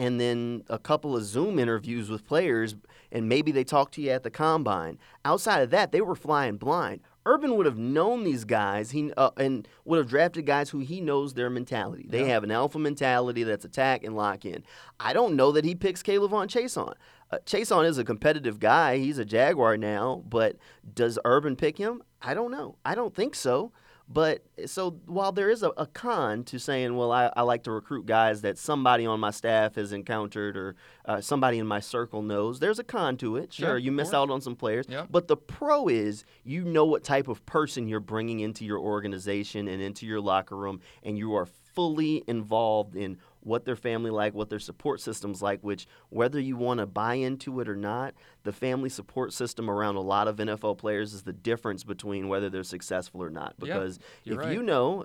and 0.00 0.20
then 0.20 0.62
a 0.68 0.78
couple 0.78 1.16
of 1.16 1.24
Zoom 1.24 1.58
interviews 1.58 2.08
with 2.08 2.24
players, 2.24 2.76
and 3.10 3.28
maybe 3.28 3.50
they 3.50 3.64
talked 3.64 3.94
to 3.94 4.00
you 4.00 4.10
at 4.10 4.22
the 4.22 4.30
combine. 4.30 4.96
Outside 5.24 5.60
of 5.60 5.70
that, 5.70 5.90
they 5.90 6.00
were 6.00 6.14
flying 6.14 6.56
blind. 6.56 7.00
Urban 7.26 7.56
would 7.56 7.66
have 7.66 7.78
known 7.78 8.22
these 8.22 8.44
guys 8.44 8.92
he 8.92 9.12
uh, 9.16 9.30
and 9.36 9.66
would 9.84 9.98
have 9.98 10.08
drafted 10.08 10.46
guys 10.46 10.70
who 10.70 10.78
he 10.78 11.00
knows 11.00 11.34
their 11.34 11.50
mentality. 11.50 12.06
They 12.08 12.20
Yeah. 12.20 12.26
have 12.28 12.44
an 12.44 12.52
alpha 12.52 12.78
mentality 12.78 13.42
that's 13.42 13.64
attack 13.64 14.04
and 14.04 14.14
lock 14.14 14.44
in. 14.44 14.62
I 15.00 15.12
don't 15.12 15.34
know 15.34 15.50
that 15.50 15.64
he 15.64 15.74
picks 15.74 16.00
K'Lavon 16.04 16.46
Chaisson. 16.46 16.94
Uh, 17.32 17.38
Chaisson 17.44 17.84
is 17.84 17.98
a 17.98 18.04
competitive 18.04 18.60
guy. 18.60 18.98
He's 18.98 19.18
a 19.18 19.24
Jaguar 19.24 19.76
now, 19.76 20.22
but 20.28 20.56
does 20.94 21.18
Urban 21.24 21.56
pick 21.56 21.76
him? 21.76 22.02
I 22.22 22.34
don't 22.34 22.52
know. 22.52 22.76
I 22.84 22.94
don't 22.94 23.14
think 23.16 23.34
so. 23.34 23.72
But 24.10 24.42
so 24.64 24.92
while 25.04 25.32
there 25.32 25.50
is 25.50 25.62
a, 25.62 25.68
a 25.76 25.86
con 25.86 26.42
to 26.44 26.58
saying, 26.58 26.96
well, 26.96 27.12
I, 27.12 27.30
I 27.36 27.42
like 27.42 27.64
to 27.64 27.70
recruit 27.70 28.06
guys 28.06 28.40
that 28.40 28.56
somebody 28.56 29.04
on 29.04 29.20
my 29.20 29.30
staff 29.30 29.74
has 29.74 29.92
encountered 29.92 30.56
or 30.56 30.76
uh, 31.04 31.20
somebody 31.20 31.58
in 31.58 31.66
my 31.66 31.80
circle 31.80 32.22
knows, 32.22 32.58
there's 32.58 32.78
a 32.78 32.84
con 32.84 33.18
to 33.18 33.36
it. 33.36 33.52
Sure, 33.52 33.76
Yeah, 33.76 33.84
you 33.84 33.92
miss 33.92 34.14
out 34.14 34.30
on 34.30 34.40
some 34.40 34.56
players. 34.56 34.86
Yeah. 34.88 35.04
But 35.10 35.28
the 35.28 35.36
pro 35.36 35.88
is 35.88 36.24
you 36.42 36.64
know 36.64 36.86
what 36.86 37.04
type 37.04 37.28
of 37.28 37.44
person 37.44 37.86
you're 37.86 38.00
bringing 38.00 38.40
into 38.40 38.64
your 38.64 38.78
organization 38.78 39.68
and 39.68 39.82
into 39.82 40.06
your 40.06 40.20
locker 40.20 40.56
room, 40.56 40.80
and 41.02 41.18
you 41.18 41.34
are 41.34 41.46
fully 41.74 42.24
involved 42.26 42.96
in 42.96 43.18
what 43.48 43.64
their 43.64 43.76
family 43.76 44.10
like, 44.10 44.34
what 44.34 44.50
their 44.50 44.58
support 44.58 45.00
system's 45.00 45.42
like, 45.42 45.60
which 45.62 45.86
whether 46.10 46.38
you 46.38 46.56
want 46.56 46.78
to 46.78 46.86
buy 46.86 47.14
into 47.14 47.60
it 47.60 47.68
or 47.68 47.76
not, 47.76 48.14
the 48.44 48.52
family 48.52 48.88
support 48.88 49.32
system 49.32 49.68
around 49.68 49.96
a 49.96 50.00
lot 50.00 50.28
of 50.28 50.36
NFL 50.36 50.78
players 50.78 51.12
is 51.14 51.22
the 51.22 51.32
difference 51.32 51.82
between 51.82 52.28
whether 52.28 52.48
they're 52.48 52.62
successful 52.62 53.22
or 53.22 53.30
not. 53.30 53.54
Because 53.58 53.98
if 54.24 54.38
right. 54.38 54.52
you 54.52 54.62
know, 54.62 55.04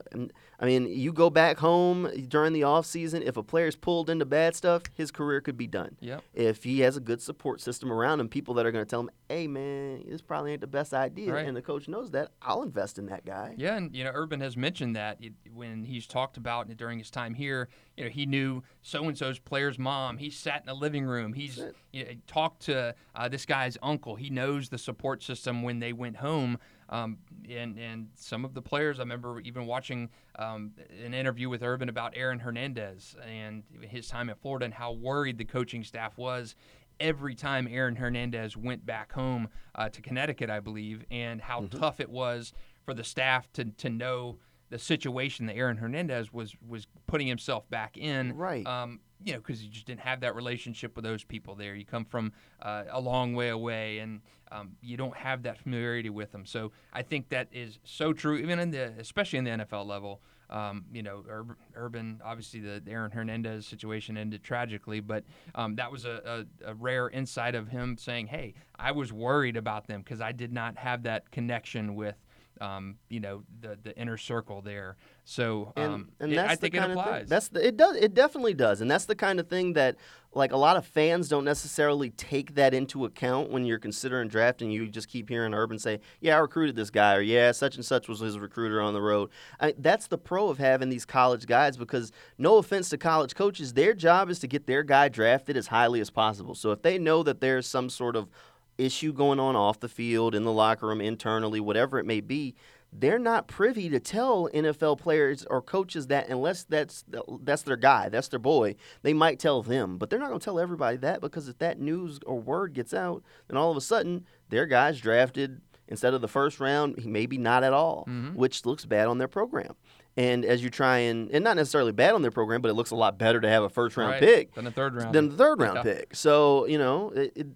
I 0.60 0.66
mean, 0.66 0.88
you 0.88 1.12
go 1.12 1.30
back 1.30 1.58
home 1.58 2.10
during 2.28 2.54
the 2.54 2.62
offseason, 2.62 3.22
if 3.22 3.38
a 3.38 3.44
player's 3.44 3.76
pulled 3.76 4.10
into 4.10 4.26
bad 4.26 4.56
stuff, 4.56 4.84
his 4.94 5.12
career 5.12 5.42
could 5.42 5.58
be 5.58 5.68
done. 5.68 5.98
Yep. 6.02 6.24
If 6.34 6.64
he 6.64 6.82
has 6.82 6.96
a 6.98 7.02
good 7.02 7.22
support 7.22 7.62
system 7.62 7.92
around 7.92 8.20
him, 8.20 8.30
people 8.30 8.54
that 8.56 8.66
are 8.66 8.72
going 8.72 8.86
to 8.86 8.90
tell 8.90 9.02
him, 9.02 9.10
hey, 9.30 9.48
man, 9.48 10.04
this 10.08 10.22
probably 10.22 10.52
ain't 10.52 10.62
the 10.62 10.68
best 10.68 10.94
idea, 10.94 11.34
Right. 11.34 11.48
and 11.48 11.58
the 11.58 11.62
coach 11.62 11.88
knows 11.88 12.12
that, 12.12 12.32
I'll 12.42 12.64
invest 12.64 13.00
in 13.00 13.08
that 13.08 13.26
guy. 13.26 13.56
Yeah, 13.58 13.76
and 13.76 13.96
you 13.96 14.04
know, 14.04 14.12
Urban 14.14 14.40
has 14.42 14.56
mentioned 14.56 14.96
that 14.96 15.20
when 15.54 15.84
he's 15.84 16.08
talked 16.08 16.38
about 16.38 16.76
during 16.78 17.00
his 17.00 17.10
time 17.10 17.34
here. 17.34 17.70
You 17.98 18.06
know, 18.06 18.10
he 18.10 18.26
knew 18.26 18.64
so 18.82 19.04
and 19.06 19.18
so's 19.18 19.38
player's 19.40 19.78
mom. 19.78 20.18
He 20.18 20.30
sat 20.30 20.62
in 20.62 20.66
the 20.66 20.74
living 20.74 21.06
room. 21.06 21.34
He's 21.34 21.62
you 21.92 22.06
know, 22.06 22.12
talked 22.28 22.64
to 22.64 22.96
uh, 23.16 23.30
this 23.30 23.46
guy's 23.46 23.78
uncle. 23.84 24.16
He 24.16 24.30
knows 24.30 24.70
the 24.70 24.78
support 24.80 25.22
system 25.22 25.62
when 25.62 25.80
they 25.80 25.94
went 25.94 26.18
home. 26.18 26.58
Um, 26.90 27.18
and 27.50 27.78
and 27.78 28.08
some 28.16 28.46
of 28.46 28.54
the 28.54 28.62
players, 28.62 29.00
I 29.00 29.04
remember 29.04 29.40
even 29.42 29.66
watching 29.66 30.10
um, 30.38 30.72
an 31.04 31.14
interview 31.14 31.50
with 31.50 31.62
Urban 31.64 31.88
about 31.90 32.14
Aaron 32.16 32.40
Hernandez 32.40 33.16
and 33.28 33.64
his 33.82 34.08
time 34.08 34.30
at 34.30 34.40
Florida 34.42 34.66
and 34.66 34.74
how 34.74 34.92
worried 34.92 35.38
the 35.38 35.46
coaching 35.46 35.84
staff 35.84 36.18
was 36.18 36.56
every 37.00 37.34
time 37.36 37.68
Aaron 37.70 37.96
Hernandez 37.96 38.56
went 38.56 38.86
back 38.86 39.12
home 39.14 39.48
uh, 39.76 39.90
to 39.90 40.02
Connecticut, 40.02 40.50
I 40.50 40.60
believe, 40.60 41.04
and 41.10 41.42
how 41.42 41.62
Mm-hmm. 41.62 41.80
tough 41.80 42.00
it 42.00 42.10
was 42.10 42.54
for 42.86 42.94
the 42.94 43.04
staff 43.04 43.52
to 43.54 43.66
to 43.66 43.90
know 43.90 44.38
the 44.70 44.80
situation 44.80 45.46
that 45.48 45.56
Aaron 45.56 45.78
Hernandez 45.78 46.34
was 46.34 46.56
was 46.68 46.88
putting 47.08 47.28
himself 47.28 47.70
back 47.70 47.98
in. 47.98 48.36
Right. 48.36 48.66
Um, 48.66 49.00
you 49.24 49.34
know, 49.34 49.40
because 49.40 49.64
you 49.64 49.70
just 49.70 49.86
didn't 49.86 50.02
have 50.02 50.20
that 50.22 50.36
relationship 50.36 50.96
with 50.96 51.06
those 51.06 51.24
people 51.24 51.56
there. 51.56 51.76
You 51.76 51.86
come 51.86 52.04
from 52.04 52.34
uh, 52.62 52.84
a 52.90 53.00
long 53.00 53.34
way 53.34 53.50
away, 53.50 54.00
and 54.00 54.22
um, 54.52 54.72
you 54.82 54.98
don't 54.98 55.16
have 55.16 55.44
that 55.44 55.58
familiarity 55.58 56.10
with 56.10 56.32
them. 56.32 56.46
So 56.46 56.72
I 56.92 57.02
think 57.02 57.30
that 57.30 57.48
is 57.52 57.80
so 57.84 58.14
true, 58.14 58.36
even 58.38 58.60
in 58.60 58.72
the, 58.72 58.94
especially 59.00 59.40
in 59.40 59.46
the 59.46 59.52
NFL 59.52 59.86
level. 59.86 60.22
Um, 60.50 60.86
you 60.94 61.02
know, 61.02 61.24
Ur- 61.28 61.58
Urban, 61.74 62.22
obviously 62.24 62.60
the 62.60 62.84
Aaron 62.88 63.10
Hernandez 63.10 63.66
situation 63.66 64.18
ended 64.18 64.44
tragically, 64.44 65.00
but 65.00 65.24
um, 65.56 65.76
that 65.78 65.92
was 65.92 66.06
a, 66.06 66.46
a, 66.64 66.72
a 66.72 66.74
rare 66.76 67.10
insight 67.10 67.56
of 67.56 67.70
him 67.70 67.98
saying, 67.98 68.28
"Hey, 68.28 68.54
I 68.76 68.92
was 68.92 69.12
worried 69.12 69.58
about 69.58 69.88
them 69.88 70.02
because 70.02 70.22
I 70.22 70.32
did 70.32 70.52
not 70.52 70.78
have 70.78 71.04
that 71.04 71.32
connection 71.32 71.96
with." 71.96 72.16
Um, 72.64 72.96
you 73.10 73.20
know 73.20 73.44
the 73.60 73.78
the 73.84 73.98
inner 73.98 74.16
circle 74.16 74.62
there, 74.62 74.96
so 75.26 75.74
and, 75.76 75.94
um, 75.94 76.10
and 76.22 76.32
it- 76.32 76.36
that's 76.36 76.54
I 76.54 76.56
think 76.56 76.76
it 76.76 76.82
applies. 76.92 77.28
That's 77.28 77.50
the, 77.50 77.68
it 77.68 77.76
does 77.76 77.98
it 77.98 78.14
definitely 78.14 78.54
does, 78.54 78.80
and 78.80 78.90
that's 78.90 79.04
the 79.06 79.16
kind 79.16 79.40
of 79.40 79.48
thing 79.50 79.74
that 79.74 79.98
like 80.36 80.52
a 80.54 80.58
lot 80.58 80.78
of 80.78 80.86
fans 80.86 81.28
don't 81.28 81.44
necessarily 81.44 82.10
take 82.12 82.56
that 82.56 82.74
into 82.74 83.04
account 83.06 83.52
when 83.52 83.66
you're 83.66 83.80
considering 83.80 84.30
drafting. 84.30 84.72
You 84.72 84.88
just 84.88 85.10
keep 85.10 85.28
hearing 85.28 85.54
Urban 85.54 85.78
say, 85.78 86.00
"Yeah, 86.22 86.38
I 86.38 86.40
recruited 86.40 86.76
this 86.78 86.90
guy," 86.90 87.16
or 87.16 87.22
"Yeah, 87.22 87.52
such 87.52 87.76
and 87.76 87.84
such 87.84 88.08
was 88.08 88.20
his 88.22 88.40
recruiter 88.40 88.80
on 88.82 88.94
the 88.94 89.02
road." 89.02 89.30
I, 89.60 89.74
that's 89.78 90.08
the 90.08 90.18
pro 90.18 90.48
of 90.48 90.58
having 90.58 90.88
these 90.90 91.06
college 91.06 91.46
guys 91.46 91.76
because 91.76 92.12
no 92.38 92.58
offense 92.60 92.88
to 92.90 92.98
college 92.98 93.36
coaches, 93.36 93.74
their 93.74 93.94
job 93.94 94.30
is 94.30 94.40
to 94.40 94.48
get 94.48 94.68
their 94.68 94.84
guy 94.84 95.10
drafted 95.10 95.58
as 95.58 95.68
highly 95.68 96.00
as 96.00 96.10
possible. 96.10 96.56
So 96.56 96.72
if 96.72 96.82
they 96.82 96.98
know 96.98 97.24
that 97.24 97.42
there's 97.42 97.68
some 97.68 97.90
sort 97.90 98.16
of 98.16 98.30
issue 98.78 99.14
going 99.14 99.40
on 99.40 99.56
off 99.56 99.80
the 99.80 99.90
field, 99.90 100.36
in 100.36 100.44
the 100.44 100.52
locker 100.52 100.88
room, 100.88 101.02
internally, 101.02 101.60
whatever 101.60 102.00
it 102.00 102.06
may 102.06 102.22
be, 102.22 102.56
they're 102.92 103.20
not 103.20 103.48
privy 103.48 103.90
to 103.90 104.00
tell 104.00 104.50
NFL 104.54 105.00
players 105.00 105.46
or 105.46 105.62
coaches 105.62 106.08
that 106.08 106.30
unless 106.30 106.64
that's 106.64 107.04
that's 107.42 107.64
their 107.64 107.76
guy, 107.76 108.10
that's 108.10 108.28
their 108.28 108.40
boy. 108.40 108.76
They 109.02 109.14
might 109.14 109.40
tell 109.40 109.64
them, 109.64 109.98
but 109.98 110.10
they're 110.10 110.20
not 110.20 110.28
going 110.28 110.40
to 110.40 110.46
tell 110.46 110.60
everybody 110.60 110.98
that 110.98 111.20
because 111.22 111.48
if 111.48 111.58
that 111.58 111.80
news 111.80 112.20
or 112.26 112.40
word 112.40 112.74
gets 112.74 112.94
out, 112.94 113.24
then 113.48 113.58
all 113.58 113.72
of 113.72 113.78
a 113.78 113.82
sudden 113.82 114.26
their 114.50 114.66
guy's 114.68 115.00
drafted 115.00 115.62
instead 115.88 116.14
of 116.14 116.22
the 116.22 116.28
first 116.28 116.60
round, 116.60 117.04
maybe 117.04 117.38
not 117.38 117.64
at 117.64 117.74
all, 117.74 118.06
mm-hmm. 118.08 118.36
which 118.36 118.66
looks 118.66 118.86
bad 118.86 119.08
on 119.08 119.18
their 119.18 119.28
program. 119.28 119.74
And 120.16 120.46
as 120.46 120.64
you 120.64 120.70
try 120.70 121.00
and 121.00 121.32
and 121.32 121.44
not 121.44 121.56
necessarily 121.56 121.92
bad 121.94 122.14
on 122.14 122.22
their 122.22 122.30
program, 122.30 122.62
but 122.62 122.70
it 122.70 122.76
looks 122.76 122.92
a 122.92 122.96
lot 122.96 123.18
better 123.18 123.42
to 123.42 123.50
have 123.50 123.64
a 123.64 123.70
first 123.70 123.98
round 123.98 124.12
Right, 124.12 124.20
pick 124.22 124.54
than 124.54 124.68
a 124.68 124.72
third 124.72 124.94
round. 124.94 125.16
than 125.16 125.30
the 125.30 125.36
third 125.36 125.60
round 125.60 125.78
Yeah. 125.78 125.82
pick. 125.82 126.16
So 126.16 126.68
you 126.68 126.78
know 126.78 127.10
it, 127.10 127.34
it 127.36 127.48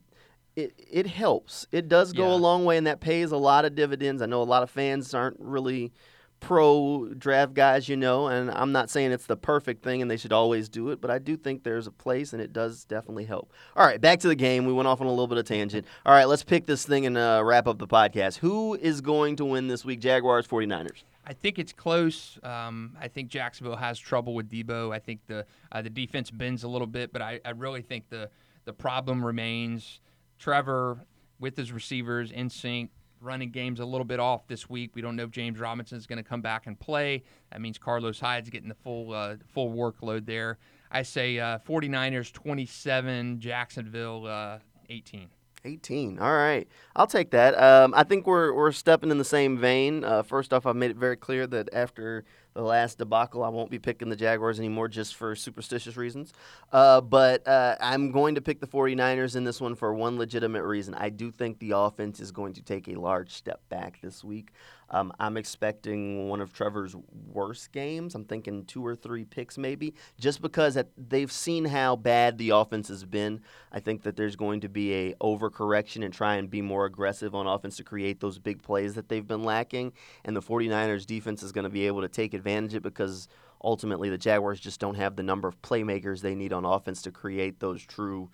it 0.58 0.74
it 0.91 1.08
helps. 1.08 1.65
It 1.72 1.88
does 1.88 2.12
go 2.12 2.28
Yeah. 2.28 2.34
a 2.34 2.39
long 2.48 2.65
way, 2.65 2.76
and 2.78 2.86
that 2.88 3.00
pays 3.00 3.32
a 3.32 3.38
lot 3.38 3.63
of 3.63 3.76
dividends. 3.76 4.22
I 4.22 4.26
know 4.26 4.41
a 4.41 4.43
lot 4.43 4.63
of 4.63 4.70
fans 4.70 5.13
aren't 5.13 5.38
really 5.39 5.93
pro 6.39 7.08
draft 7.17 7.54
guys, 7.56 7.89
you 7.89 7.98
know, 7.98 8.28
and 8.28 8.52
I'm 8.52 8.72
not 8.72 8.89
saying 8.91 9.12
it's 9.12 9.26
the 9.26 9.36
perfect 9.36 9.84
thing 9.84 10.04
and 10.04 10.12
they 10.12 10.17
should 10.17 10.32
always 10.32 10.70
do 10.70 10.89
it, 10.91 11.02
but 11.02 11.10
I 11.10 11.17
do 11.17 11.36
think 11.36 11.63
there's 11.63 11.88
a 11.88 11.91
place 11.91 12.32
and 12.32 12.39
it 12.39 12.54
does 12.54 12.86
definitely 12.86 13.26
help. 13.26 13.52
All 13.76 13.84
right, 13.86 14.00
back 14.00 14.20
to 14.20 14.28
the 14.28 14.36
game. 14.36 14.65
We 14.67 14.72
went 14.74 14.88
off 14.88 15.02
on 15.02 15.08
a 15.08 15.10
little 15.10 15.26
bit 15.28 15.39
of 15.39 15.46
tangent. 15.46 15.88
All 16.06 16.13
right, 16.13 16.26
let's 16.26 16.43
pick 16.43 16.67
this 16.67 16.86
thing 16.86 17.08
and 17.08 17.17
uh, 17.17 17.41
wrap 17.43 17.65
up 17.67 17.80
the 17.80 17.88
podcast. 17.88 18.38
Who 18.38 18.76
is 18.76 19.02
going 19.02 19.36
to 19.38 19.46
win 19.46 19.67
this 19.67 19.84
week? 19.84 20.00
Jaguars, 20.00 20.48
49ers. 20.48 21.04
I 21.26 21.34
think 21.34 21.58
it's 21.58 21.74
close. 21.74 22.38
Um, 22.43 22.96
I 23.02 23.08
think 23.08 23.30
Jacksonville 23.30 23.76
has 23.76 23.98
trouble 24.00 24.36
with 24.36 24.48
Deebo. 24.50 24.93
I 24.93 25.00
think 25.00 25.22
the 25.28 25.43
uh, 25.72 25.82
the 25.82 25.89
defense 25.89 26.30
bends 26.30 26.63
a 26.63 26.67
little 26.67 26.88
bit, 26.88 27.12
but 27.12 27.22
I, 27.22 27.39
I 27.43 27.50
really 27.50 27.82
think 27.82 28.10
the 28.10 28.30
the 28.65 28.74
problem 28.74 29.26
remains 29.26 30.00
Trevor 30.38 31.06
with 31.39 31.56
his 31.56 31.71
receivers 31.71 32.32
in 32.32 32.50
sync. 32.50 32.91
Running 33.19 33.50
game's 33.50 33.80
a 33.80 33.86
little 33.86 34.06
bit 34.06 34.19
off 34.19 34.47
this 34.47 34.69
week. 34.69 34.91
We 34.93 35.02
don't 35.02 35.15
know 35.15 35.23
if 35.23 35.32
James 35.32 35.60
Robinson's 35.60 36.06
going 36.06 36.23
to 36.23 36.28
come 36.28 36.41
back 36.41 36.67
and 36.67 36.80
play. 36.80 37.23
That 37.52 37.62
means 37.62 37.80
Carlos 37.80 38.19
Hyde's 38.19 38.50
getting 38.52 38.69
the 38.69 38.76
full 38.76 39.12
uh, 39.12 39.38
full 39.54 39.71
workload 39.71 40.28
there. 40.28 40.60
I 40.91 41.02
say 41.02 41.39
uh, 41.39 41.58
49ers 41.67 42.32
27, 42.32 43.39
Jacksonville 43.39 44.28
uh, 44.28 44.60
18. 44.89 45.30
18. 45.65 46.19
All 46.19 46.34
right. 46.34 46.67
I'll 46.95 47.08
take 47.08 47.32
that. 47.32 47.60
Um, 47.62 47.93
I 47.95 48.04
think 48.04 48.26
we're, 48.26 48.54
we're 48.54 48.71
stepping 48.71 49.12
in 49.12 49.17
the 49.17 49.26
same 49.26 49.58
vein. 49.58 50.04
Uh, 50.04 50.23
first 50.23 50.54
off, 50.54 50.65
I've 50.65 50.76
made 50.76 50.91
it 50.91 50.97
very 50.97 51.17
clear 51.17 51.45
that 51.47 51.69
after 51.73 52.23
the 52.58 52.63
last 52.63 52.98
debacle, 52.98 53.43
I 53.43 53.50
won't 53.50 53.70
be 53.70 53.78
picking 53.78 54.10
the 54.10 54.15
Jaguars 54.15 54.58
anymore 54.58 54.88
just 54.88 55.15
for 55.15 55.36
superstitious 55.36 55.96
reasons. 55.96 56.34
Uh, 56.74 57.02
but 57.02 57.48
uh, 57.48 57.76
I'm 57.80 58.12
going 58.12 58.34
to 58.34 58.41
pick 58.41 58.60
the 58.60 58.67
49ers 58.67 59.36
in 59.36 59.43
this 59.43 59.62
one 59.62 59.76
for 59.76 59.93
one 59.93 60.17
legitimate 60.17 60.63
reason. 60.63 60.96
I 60.96 61.10
do 61.10 61.30
think 61.30 61.60
the 61.60 61.72
offense 61.78 62.20
is 62.20 62.32
going 62.32 62.54
to 62.54 62.63
take 62.63 62.88
a 62.88 62.96
large 62.96 63.32
step 63.32 63.62
back 63.70 64.02
this 64.02 64.24
week. 64.24 64.50
Um, 64.89 65.12
I'm 65.19 65.38
expecting 65.38 66.30
one 66.30 66.41
of 66.41 66.54
Trevor's 66.54 66.95
worst 67.32 67.71
games. 67.71 68.15
I'm 68.15 68.26
thinking 68.26 68.65
two 68.65 68.86
or 68.86 68.95
three 68.95 69.26
picks, 69.26 69.58
maybe, 69.58 69.93
just 70.19 70.41
because 70.41 70.78
they've 70.97 71.32
seen 71.32 71.65
how 71.65 71.95
bad 71.95 72.38
the 72.38 72.52
offense 72.52 72.88
has 72.88 73.04
been. 73.04 73.41
I 73.71 73.80
think 73.80 74.04
that 74.04 74.15
there's 74.15 74.36
going 74.36 74.62
to 74.62 74.69
be 74.69 74.93
a 74.93 75.13
overcorrection 75.15 76.06
and 76.06 76.13
try 76.13 76.36
and 76.36 76.50
be 76.50 76.62
more 76.62 76.86
aggressive 76.86 77.36
on 77.36 77.47
offense 77.47 77.78
to 77.78 77.84
create 77.84 78.19
those 78.19 78.39
big 78.39 78.63
plays 78.63 78.95
that 78.95 79.10
they've 79.10 79.28
been 79.28 79.43
lacking. 79.43 79.93
And 80.23 80.36
the 80.36 80.41
49ers 80.41 81.06
defense 81.06 81.43
is 81.43 81.52
going 81.52 81.65
to 81.65 81.69
be 81.69 81.88
able 81.88 82.02
to 82.02 82.08
take 82.08 82.34
advantage 82.34 82.73
of 82.73 82.78
it 82.78 82.84
because 82.84 83.28
ultimately 83.63 84.10
the 84.10 84.17
Jaguars 84.17 84.60
just 84.60 84.80
don't 84.80 84.95
have 84.95 85.15
the 85.15 85.23
number 85.23 85.47
of 85.47 85.62
playmakers 85.62 86.21
they 86.21 86.36
need 86.36 86.54
on 86.54 86.65
offense 86.65 87.02
to 87.04 87.12
create 87.12 87.60
those 87.60 87.84
true 87.84 88.30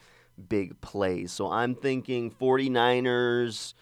big 0.50 0.80
plays. 0.82 1.32
So 1.32 1.50
I'm 1.50 1.76
thinking 1.76 2.32
49ers 2.32 3.74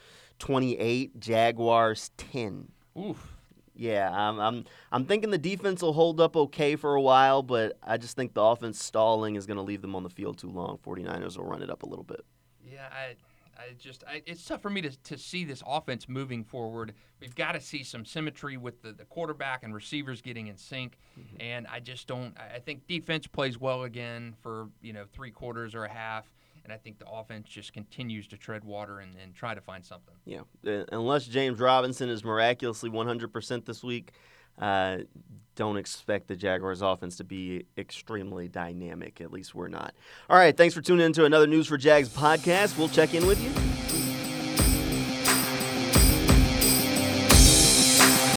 28, 0.41 1.19
Jaguars 1.19 2.09
10. 2.17 2.67
Oof. 2.99 3.37
Yeah, 3.75 4.11
I'm, 4.11 4.39
I'm 4.39 4.65
I'm 4.91 5.05
thinking 5.05 5.29
the 5.29 5.37
defense 5.37 5.81
will 5.81 5.93
hold 5.93 6.19
up 6.19 6.35
okay 6.35 6.75
for 6.75 6.95
a 6.95 7.01
while, 7.01 7.41
but 7.41 7.77
I 7.81 7.97
just 7.97 8.15
think 8.15 8.33
the 8.33 8.41
offense 8.41 8.83
stalling 8.83 9.35
is 9.35 9.45
going 9.45 9.57
to 9.57 9.63
leave 9.63 9.81
them 9.81 9.95
on 9.95 10.03
the 10.03 10.09
field 10.09 10.37
too 10.37 10.49
long. 10.49 10.77
49ers 10.85 11.37
will 11.37 11.45
run 11.45 11.61
it 11.61 11.69
up 11.69 11.83
a 11.83 11.85
little 11.85 12.03
bit. 12.03 12.25
Yeah, 12.69 12.87
I 12.91 13.15
I 13.57 13.73
just 13.77 14.03
I, 14.07 14.23
it's 14.25 14.43
tough 14.43 14.61
for 14.61 14.69
me 14.69 14.81
to, 14.81 14.89
to 14.89 15.17
see 15.17 15.45
this 15.45 15.63
offense 15.65 16.09
moving 16.09 16.43
forward. 16.43 16.93
We've 17.19 17.35
got 17.35 17.53
to 17.53 17.61
see 17.61 17.83
some 17.83 18.03
symmetry 18.03 18.57
with 18.57 18.81
the, 18.81 18.93
the 18.93 19.05
quarterback 19.05 19.63
and 19.63 19.73
receivers 19.73 20.21
getting 20.21 20.47
in 20.47 20.57
sync, 20.57 20.97
mm-hmm. 21.19 21.37
and 21.39 21.67
I 21.67 21.79
just 21.79 22.07
don't. 22.07 22.35
I 22.37 22.59
think 22.59 22.87
defense 22.87 23.27
plays 23.27 23.59
well 23.59 23.83
again 23.83 24.35
for 24.41 24.69
you 24.81 24.93
know 24.93 25.05
three 25.13 25.31
quarters 25.31 25.75
or 25.75 25.85
a 25.85 25.89
half 25.91 26.29
and 26.63 26.73
I 26.73 26.77
think 26.77 26.99
the 26.99 27.09
offense 27.09 27.47
just 27.49 27.73
continues 27.73 28.27
to 28.29 28.37
tread 28.37 28.63
water 28.63 28.99
and, 28.99 29.15
and 29.21 29.33
try 29.33 29.53
to 29.53 29.61
find 29.61 29.85
something. 29.85 30.15
Yeah, 30.25 30.41
unless 30.91 31.25
James 31.25 31.59
Robinson 31.59 32.09
is 32.09 32.23
miraculously 32.23 32.89
100% 32.89 33.65
this 33.65 33.83
week, 33.83 34.11
uh, 34.59 34.99
don't 35.55 35.77
expect 35.77 36.27
the 36.27 36.35
Jaguars 36.35 36.81
offense 36.81 37.17
to 37.17 37.23
be 37.23 37.65
extremely 37.77 38.47
dynamic. 38.47 39.21
At 39.21 39.31
least 39.31 39.55
we're 39.55 39.67
not. 39.67 39.93
All 40.29 40.37
right, 40.37 40.55
thanks 40.55 40.75
for 40.75 40.81
tuning 40.81 41.05
in 41.05 41.13
to 41.13 41.25
another 41.25 41.47
News4JAX 41.47 42.09
podcast. 42.09 42.77
We'll 42.77 42.89
check 42.89 43.13
in 43.13 43.25
with 43.25 43.41
you 43.41 43.90